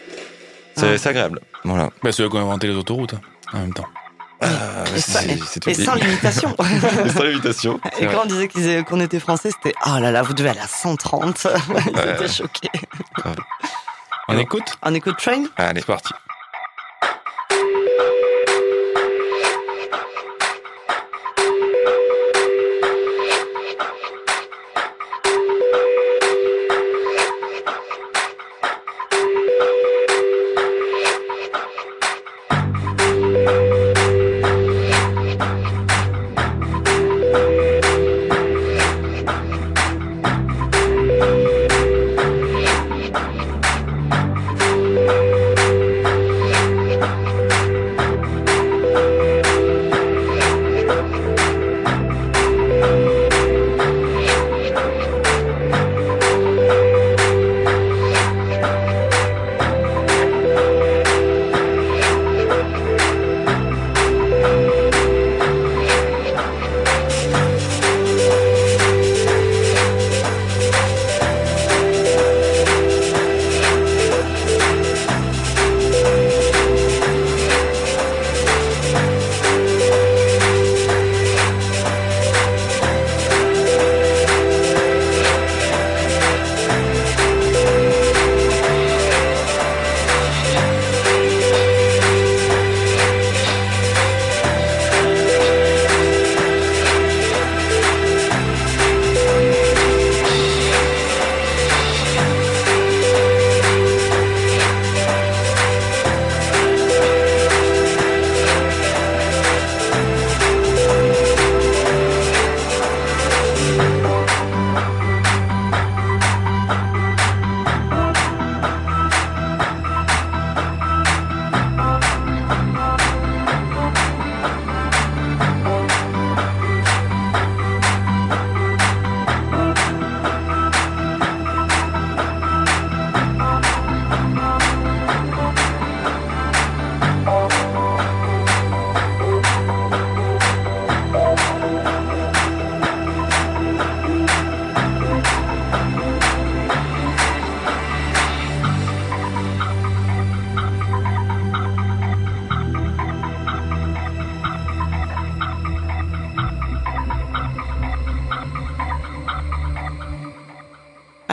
[0.77, 0.99] C'est Ah.
[0.99, 1.41] c'est agréable.
[1.65, 1.91] Voilà.
[2.03, 3.21] Bah, c'est eux qui ont inventé les autoroutes, hein,
[3.53, 3.87] en même temps.
[4.43, 5.21] Ah, Et, sans
[5.95, 6.55] limitation.
[6.59, 7.81] Et sans limitation.
[8.01, 10.51] Et quand on disait qu'ils étaient- qu'on était français, c'était oh là là, vous devez
[10.51, 11.47] aller à 130.
[11.47, 12.15] Ils Ouais.
[12.15, 12.71] étaient choqués.
[14.29, 14.77] On écoute?
[14.83, 15.45] On écoute Train?
[15.57, 15.81] Allez.
[15.81, 16.13] C'est parti.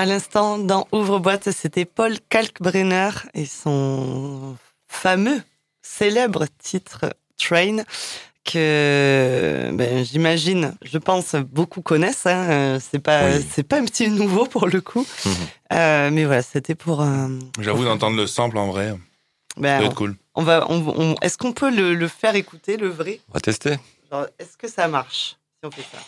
[0.09, 4.57] L'instant, dans Ouvre-boîte, c'était Paul Kalkbrenner et son
[4.87, 5.41] fameux,
[5.81, 7.05] célèbre titre
[7.37, 7.77] Train
[8.45, 12.25] que ben, j'imagine, je pense, beaucoup connaissent.
[12.25, 12.49] Hein.
[12.49, 13.45] Euh, C'est pas, Oui.
[13.53, 15.05] c'est pas un petit nouveau pour le coup.
[15.25, 15.33] Mhm.
[15.73, 17.01] Euh, mais voilà, c'était pour.
[17.01, 17.27] euh,
[17.59, 18.95] J'avoue d'entendre le sample en vrai.
[19.57, 20.15] ben, être cool.
[20.35, 23.19] on va, on, on- est-ce qu'on peut le, le faire écouter, le vrai?
[23.29, 23.77] On va tester.
[24.39, 25.99] Est-ce que ça marche si on fait ça?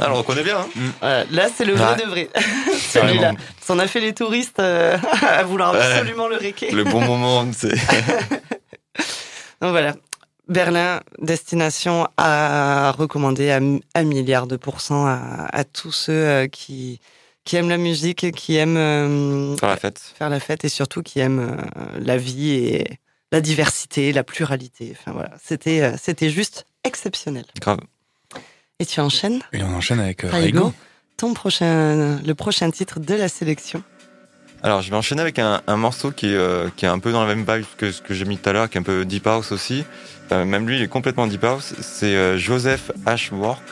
[0.00, 0.58] Alors, on connaît bien.
[0.58, 2.04] Hein Voilà, Là, c'est le vrai Ouais.
[2.04, 2.28] de vrai.
[2.90, 3.32] Celui-là.
[3.66, 5.80] Qu'on a fait les touristes euh, à vouloir Ouais.
[5.80, 6.70] absolument le réquer.
[6.70, 7.74] le bon moment, c'est.
[9.60, 9.94] Donc voilà.
[10.48, 16.46] Berlin, destination à recommander à m- un milliard de pourcents à, à tous ceux euh,
[16.46, 17.00] qui,
[17.44, 19.98] qui aiment la musique, qui aiment euh, Faire la fête.
[20.16, 22.86] faire la fête et surtout qui aiment euh, la vie et
[23.32, 24.94] la diversité, la pluralité.
[24.96, 27.44] Enfin voilà, c'était euh, c'était juste exceptionnel.
[27.60, 27.80] Grave.
[28.78, 30.72] Et tu enchaînes, Et on enchaîne avec euh, Raigo,
[31.16, 33.82] ton prochain, le prochain titre de la sélection.
[34.62, 37.10] Alors, je vais enchaîner avec un, un morceau qui est, euh, qui est un peu
[37.10, 38.84] dans la même vibe que ce que j'ai mis tout à l'heure, qui est un
[38.84, 39.84] peu deep house aussi.
[40.32, 41.72] Euh, même lui, il est complètement deep house.
[41.80, 43.62] C'est euh, Joseph Ashworth.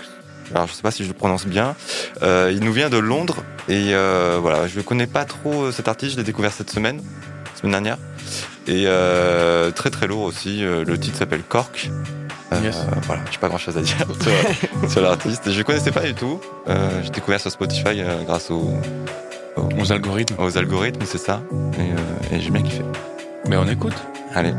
[0.55, 1.77] Alors, je sais pas si je le prononce bien.
[2.23, 5.87] Euh, il nous vient de Londres et euh, voilà, je ne connais pas trop cet
[5.89, 6.13] artiste.
[6.13, 7.03] Je l'ai découvert cette semaine,
[7.57, 7.99] semaine dernière.
[8.67, 10.61] Et euh, très très lourd aussi.
[10.63, 11.91] Le titre s'appelle Cork.
[12.63, 12.71] Euh.
[13.07, 13.97] Voilà, j'ai pas grand chose à dire
[14.83, 15.51] sur, sur l'artiste.
[15.51, 16.41] Je connaissais pas du tout.
[16.69, 18.73] Euh, j'ai découvert sur Spotify euh, grâce au,
[19.57, 20.35] au- Aux algorithmes.
[20.39, 21.43] aux algorithmes, c'est ça.
[21.79, 22.83] Et, et j'ai bien kiffé.
[23.49, 23.95] Mais on écoute.
[24.35, 24.53] Allez.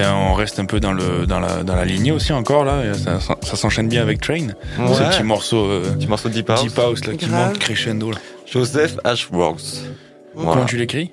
[0.00, 2.94] Ben, on reste un peu dans, le, dans, la, dans la lignée aussi encore là.
[2.94, 4.48] Ça, ça- ça s'enchaîne bien avec Train.
[4.76, 5.08] Ce Ouais.
[5.10, 6.62] petit morceau euh, Petit morceau de Deep House.
[6.62, 7.48] Deep House là, qui Grave.
[7.48, 8.10] monte crescendo.
[8.12, 8.18] Là.
[8.50, 9.82] Joseph Ashworth.
[10.34, 10.64] Comment Voilà.
[10.66, 11.10] tu l'écris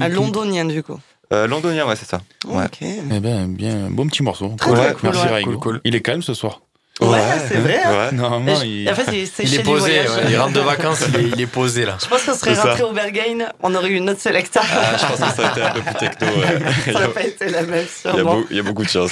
[0.00, 0.98] Un londonien, du coup.
[1.32, 2.20] Euh, londonien, ouais, c'est ça.
[2.46, 2.64] Ouais.
[2.66, 2.78] Ok.
[2.82, 4.54] Eh ben, bien, bon petit morceau.
[4.58, 5.42] Très, très Ouais, cool, Merci ouais.
[5.42, 5.80] Cool, cool.
[5.84, 6.60] Il est calme ce soir.
[7.00, 7.18] Ouais,
[7.48, 7.80] c'est vrai.
[7.84, 7.90] hein.
[7.90, 8.12] Ouais.
[8.12, 8.84] Normalement, il...
[8.86, 11.16] je- En fait, c'est- c'est Il chez est posé, ouais, il rentre de vacances, il
[11.20, 11.96] est, il est posé là.
[12.00, 14.60] Je pense qu'on serait rentré au Berghain, on aurait eu une autre sélecta.
[14.62, 16.26] Ah, je pense que ça a été un peu plus techno.
[16.28, 16.58] ouais.
[16.86, 17.70] Il y ça a- n'a pas été la même,
[18.04, 18.34] il y, a sûrement.
[18.36, 19.10] beau- il y a beaucoup de choses.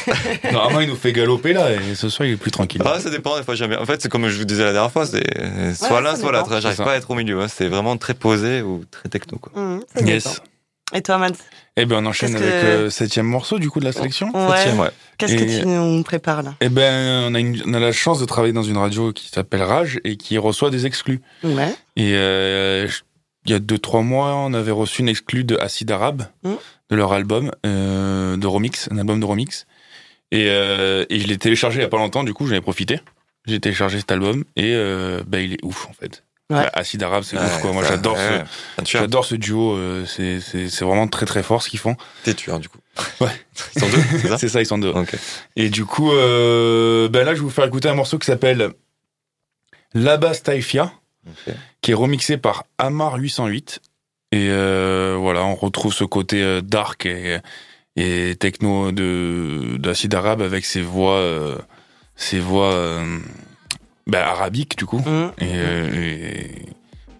[0.52, 2.82] Normalement, il nous fait galoper là, et ce soir, il est plus tranquille.
[2.84, 3.76] Ah, ça dépend, des fois jamais.
[3.76, 5.24] En fait, c'est comme je vous disais la dernière fois, c'est
[5.74, 6.60] soit Ouais, l'un, soit l'autre.
[6.60, 7.40] J'arrive pas à être au milieu.
[7.40, 7.46] hein.
[7.48, 9.38] C'est vraiment très posé ou très techno.
[9.38, 9.52] Quoi.
[9.60, 10.40] Mmh, yes.
[10.92, 11.34] Et toi, Matt
[11.76, 14.30] Eh ben, on enchaîne avec que- le septième morceau du coup de la sélection.
[14.34, 14.56] Ouais.
[14.56, 14.90] Septième, ouais.
[15.18, 16.54] Qu'est-ce que Et- tu nous prépares là?
[16.60, 19.28] Eh ben, on a, une- on a la chance de travailler dans une radio qui
[19.28, 21.20] s'appelle Rage et qui reçoit des exclus.
[21.44, 21.74] Ouais.
[21.96, 23.02] Et euh, je-
[23.46, 26.50] il y a deux trois mois, on avait reçu une exclue de Acid Arabe, Mm.
[26.90, 29.66] de leur album euh, de remix, un album de remix.
[30.32, 32.60] Et, euh, et je l'ai téléchargé il y a pas longtemps, du coup j'en ai
[32.60, 33.00] profité.
[33.46, 36.22] J'ai téléchargé cet album et euh, bah, il est ouf en fait.
[36.50, 36.56] Ouais.
[36.64, 37.72] Bah, Acid Arabe, c'est Ouais, ouf quoi.
[37.72, 38.44] Moi ça- j'adore ouais, ce, ouais.
[38.78, 39.02] Un tueur.
[39.02, 39.72] j'adore ce duo.
[39.76, 41.96] euh, c'est c'est c'est vraiment très très fort ce qu'ils font.
[42.24, 42.78] T'es tueur, du coup.
[43.20, 43.28] Ouais.
[43.76, 44.92] Ils sont deux, c'est ça C'est ça, ils sont deux.
[45.56, 48.72] Et du coup, euh, ben là, je vais vous faire écouter un morceau qui s'appelle
[49.94, 50.92] Labas Taifia,
[51.26, 51.54] Ok.
[51.82, 53.80] qui est remixé par Amar 808.
[54.32, 57.38] Et euh, voilà, on retrouve ce côté euh, dark et,
[57.96, 61.56] et techno de d'Acid Arabe avec ses voix, euh,
[62.16, 63.18] ses voix euh,
[64.10, 65.02] bah, arabique du coup,
[65.38, 66.66] et, euh, et-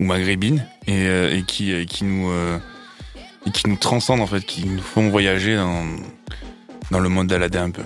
[0.01, 2.59] ou maghrébine, et, euh, et qui, euh, qui nous euh,
[3.47, 5.84] et qui nous transcendent en fait, qui nous font voyager dans
[6.91, 7.82] dans le monde d'Aladin un peu.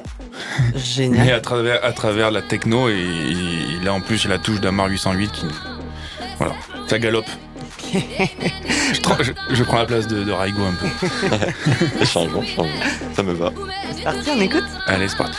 [0.72, 1.30] Mais Génial.
[1.32, 4.72] à travers à travers la techno et, et là en plus j'ai la touche d'un
[4.72, 5.46] Mar 808 qui
[6.38, 6.54] voilà,
[6.88, 7.26] ça galope.
[7.94, 10.88] je, tra- je- je prends la place de, de Raigo un peu.
[12.04, 12.70] Changeons, changeons.
[13.14, 13.52] Ça me va.
[13.94, 15.38] C'est parti, on écoute Allez, c'est parti.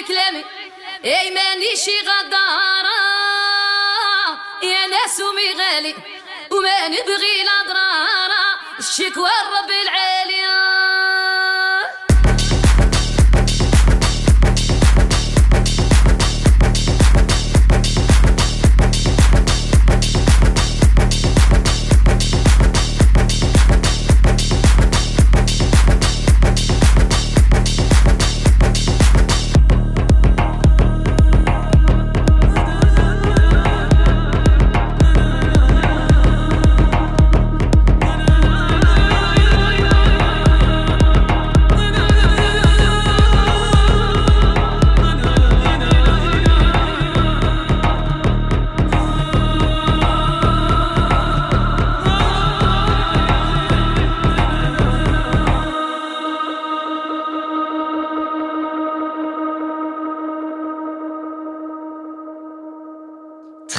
[0.00, 0.44] لكلامي
[1.04, 3.00] أي مانيش غدارة
[4.62, 5.94] يا ناس ومي غالي
[6.50, 8.30] وما نبغي الأضرار؟
[8.78, 10.33] الشكوى رب العالية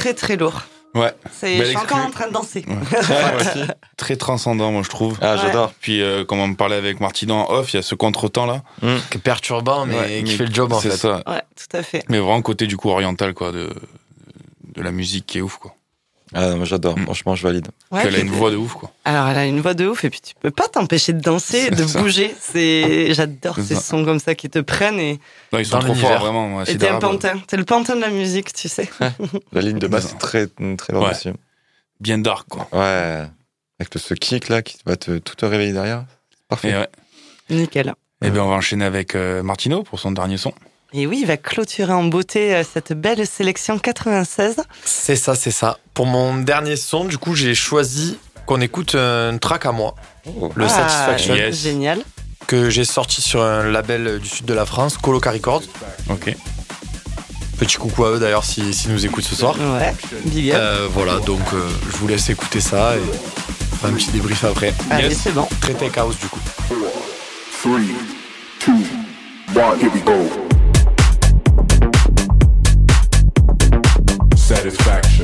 [0.06, 0.62] Très très lourd.
[0.94, 1.12] Ouais.
[1.32, 2.64] C'est, je suis encore en train de danser.
[3.96, 5.18] Très transcendant, moi, je trouve.
[5.20, 5.72] Ah, j'adore.
[5.80, 8.46] Puis, euh, comme on me parlait avec Martino en off, il y a ce contretemps
[8.46, 8.62] là.
[9.10, 10.96] Qui est perturbant, mais Ouais, qui mais fait le job en C'est fait.
[10.96, 11.22] ça.
[11.26, 12.04] Ouais, tout à fait.
[12.08, 13.68] Mais vraiment côté du coup oriental, quoi, de,
[14.74, 15.74] de la musique qui est ouf, quoi.
[16.34, 16.98] Ah, j'adore.
[16.98, 17.04] Mm.
[17.04, 17.68] Franchement, je valide.
[17.92, 18.90] Ouais, elle a une voix de ouf, quoi.
[19.04, 21.70] Alors, elle a une voix de ouf et puis tu peux pas t'empêcher de danser,
[21.70, 22.00] de ça.
[22.00, 22.34] bouger.
[22.40, 23.80] C'est, j'adore ces ça.
[23.80, 25.20] sons comme ça qui te prennent et
[25.52, 26.48] Non, ils sont Dans trop forts, vraiment.
[26.48, 27.38] moi, et t'es un pantin.
[27.46, 28.88] T'es le pantin de la musique, tu sais.
[29.52, 31.12] La ligne de basse est très, très lourde Ouais.
[31.12, 31.30] aussi.
[32.00, 32.68] Bien dark, quoi.
[32.72, 33.24] Ouais.
[33.78, 36.04] Avec le, ce kick là qui va te, tout te réveiller derrière.
[36.48, 36.70] Parfait.
[36.70, 36.88] Et, ouais.
[37.50, 37.94] Nickel.
[38.24, 40.52] Eh bien, on va enchaîner avec euh, Martino pour son dernier son.
[40.98, 44.56] Et oui, il va clôturer en beauté euh, cette belle sélection 96.
[44.82, 45.76] C'est ça, c'est ça.
[45.92, 49.94] Pour mon dernier son, du coup, j'ai choisi qu'on écoute un track à moi,
[50.26, 50.50] Oh.
[50.54, 51.60] le Ah, Satisfaction, Yes.
[51.62, 52.00] Génial.
[52.46, 55.64] que j'ai sorti sur un label du sud de la France, Coloca Records.
[56.08, 56.34] Ok.
[57.58, 59.54] Petit coucou à eux d'ailleurs s'ils si nous écoutent ce soir.
[59.58, 59.94] Ouais,
[60.26, 60.56] big up.
[60.58, 64.72] Euh, voilà, donc euh, je vous laisse écouter ça et faire un petit débrief après.
[64.90, 65.20] Allez, yes.
[65.24, 65.46] c'est bon.
[65.60, 66.40] Très tech house du coup.
[67.62, 67.94] Three,
[68.60, 68.72] two,
[69.54, 70.55] one, here we go.
[74.66, 75.15] Satisfaction.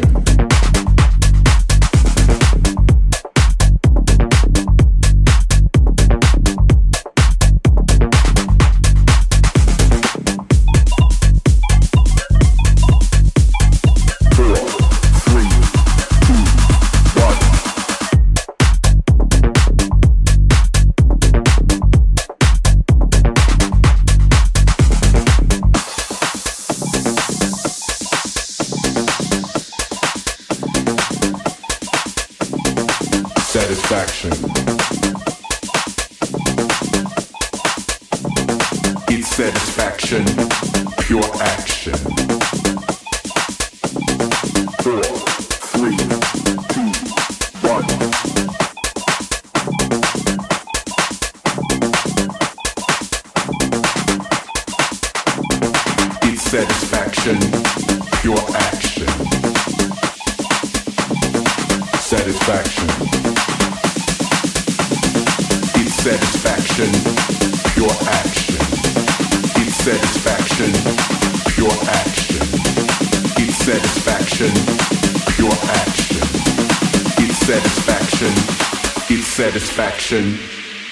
[78.22, 80.38] Satisfaction, it's satisfaction,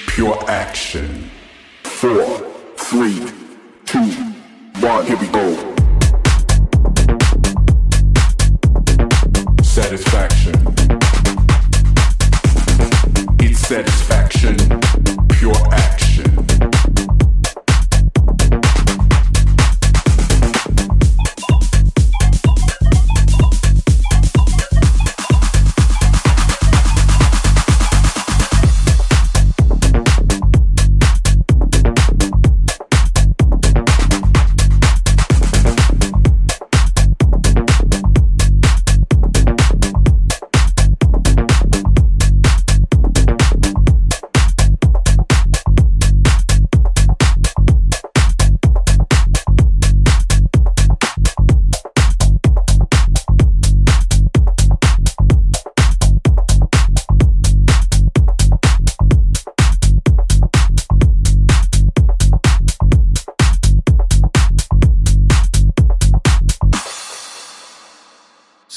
[0.08, 1.30] pure action.
[1.84, 2.24] Four,
[2.76, 3.24] three,
[3.86, 4.10] two,
[4.80, 5.54] one, here we go.
[9.62, 10.54] Satisfaction.
[13.38, 14.56] It's satisfaction,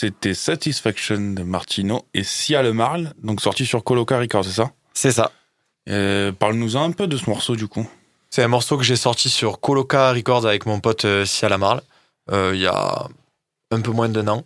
[0.03, 4.71] C'était Satisfaction de Martino et Sia Le Marle, donc sorti sur Coloca Records, c'est ça?
[4.93, 5.31] C'est ça.
[5.87, 7.89] Euh, Parle-nous un peu de ce morceau du coup.
[8.29, 11.81] C'est un morceau que j'ai sorti sur Coloca Records avec mon pote euh, Sia Lamarle
[12.31, 13.07] euh, il y a
[13.71, 14.43] un peu moins d'un an.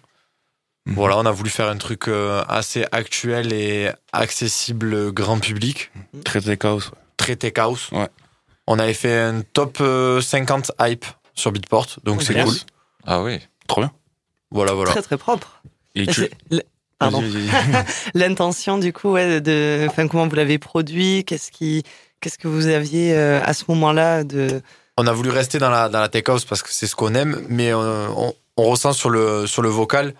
[0.85, 0.93] Mhm.
[0.93, 2.07] Voilà, on a voulu faire un truc
[2.47, 5.89] assez actuel et accessible grand public,
[6.23, 6.91] Très tech house.
[7.17, 7.89] très tech house.
[7.91, 8.09] Ouais.
[8.67, 12.45] On avait fait un top euh, 50 hype sur Beatport, donc c'est Yes.
[12.45, 12.55] cool.
[13.07, 13.39] Ah oui.
[13.67, 13.91] Trop bien.
[14.51, 14.91] Voilà, voilà.
[14.91, 15.61] Très très propre.
[15.95, 16.27] Et tu...
[16.99, 17.23] Pardon.
[18.13, 21.83] L'intention du coup, ouais, de, enfin, comment vous l'avez produit, qu'est-ce qui,
[22.21, 24.61] qu'est-ce que vous aviez euh, à ce moment-là de.
[24.97, 27.13] On a voulu rester dans la, dans la tech house parce que c'est ce qu'on
[27.13, 30.13] aime, mais euh, on, on ressent sur le, sur le vocal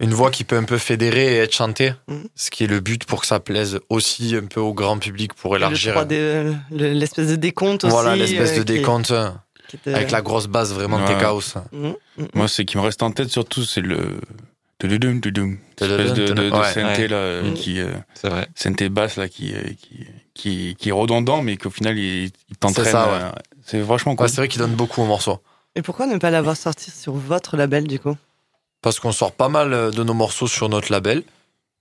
[0.00, 2.28] une voix qui peut un peu fédérer et être chantée, Mhm.
[2.36, 5.34] ce qui est le but pour que ça plaise aussi un peu au grand public
[5.34, 5.94] pour élargir.
[5.94, 7.90] 3D, le- l'espèce de décompte aussi.
[7.92, 9.34] Voilà, l'espèce euh, de décompte euh, qui
[9.76, 11.06] était- avec la grosse base vraiment Ouais.
[11.06, 11.54] tech house.
[11.72, 12.28] Mhm, mhm.
[12.34, 14.20] Moi, ce qui me reste en tête surtout, c'est le.
[14.78, 15.58] Tududum, tudum.
[15.76, 16.72] Cette espèce de, de, de Ouais.
[16.72, 17.54] synthé là, euh, Mm.
[17.54, 17.80] qui.
[17.80, 18.46] euh, C'est vrai.
[18.54, 22.56] synthé basse là, qui, euh, qui, qui, qui est redondant, mais qu'au final, il, il
[22.60, 22.84] t'entraîne.
[22.84, 23.32] C'est ça, ouais.
[23.64, 24.24] C'est vachement cool.
[24.26, 25.40] Ouais, c'est vrai qu'il donne beaucoup au morceau.
[25.74, 28.16] Et pourquoi ne pas l'avoir sorti sur votre label du coup?
[28.80, 31.24] Parce qu'on sort pas mal de nos morceaux sur notre label.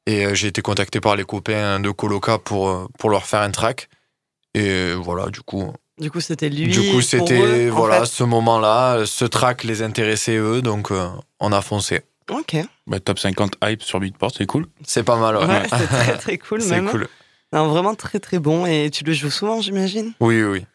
[0.07, 3.89] Et j'ai été contacté par les copains de Coloca pour, pour leur faire un track.
[4.55, 6.67] Et voilà, du coup, Du coup, c'était lui.
[6.67, 8.05] du coup c'était en voilà, fait.
[8.05, 11.07] ce moment-là, ce track les intéressait eux, donc euh,
[11.39, 12.01] on a foncé.
[12.29, 12.55] Ok.
[12.85, 14.67] Bah, top 50 hype sur Beatport, c'est cool.
[14.85, 15.45] C'est pas mal, ouais.
[15.45, 16.89] Ouais, c'est très très cool C'est même.
[16.89, 17.07] cool.
[17.53, 18.65] Non, vraiment très très bon.
[18.65, 20.13] Et tu le joues souvent, j'imagine?
[20.19, 20.65] Oui, oui,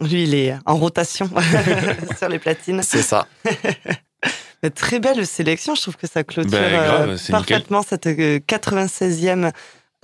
[0.00, 1.28] Lui, il est en rotation
[2.18, 2.82] sur les platines.
[2.82, 3.26] c'est ça.
[4.62, 5.74] Mais Très belle sélection.
[5.74, 9.52] Je trouve que ça clôture Ben, grave, euh, c'est parfaitement cette euh, 96e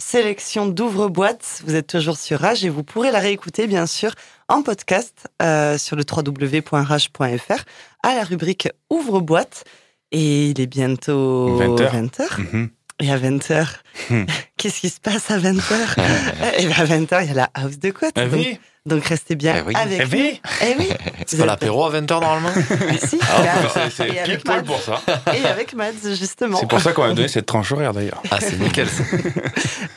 [0.03, 1.62] sélection d'ouvre-boîte.
[1.64, 4.12] Vous êtes toujours sur Rage et vous pourrez la réécouter, bien sûr,
[4.48, 7.64] en podcast euh, sur le www.rage.fr
[8.03, 9.64] à la rubrique Ouvre-boîte.
[10.11, 11.94] Et il est bientôt 20 heures.
[11.94, 12.40] 20h.
[12.40, 12.70] Mhm.
[13.03, 13.66] Et à 20h,
[14.09, 14.24] Hmm.
[14.57, 15.74] qu'est-ce qui se passe à 20h
[16.59, 18.59] Et bien à 20h, il y a la house de quoi Ah donc, oui.
[18.86, 19.74] donc restez bien Eh oui.
[19.76, 20.11] avec Eh nous.
[20.22, 20.40] oui.
[20.62, 20.88] Eh oui.
[21.26, 25.03] C'est pas l'apéro à 20h normalement Ah, si, et c'est- pile poil pour ça.
[25.34, 26.59] Et avec Mads, justement.
[26.59, 28.22] C'est pour ça qu'on a donné cette tranche horaire d'ailleurs.
[28.30, 28.88] Ah, c'est nickel.
[28.88, 29.03] ça.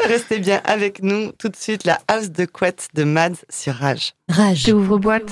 [0.07, 1.31] Restez bien avec nous.
[1.33, 4.13] Tout de suite, la house de couette de Mads sur Rage.
[4.29, 4.63] Rage.
[4.67, 5.31] J'ouvre boîte.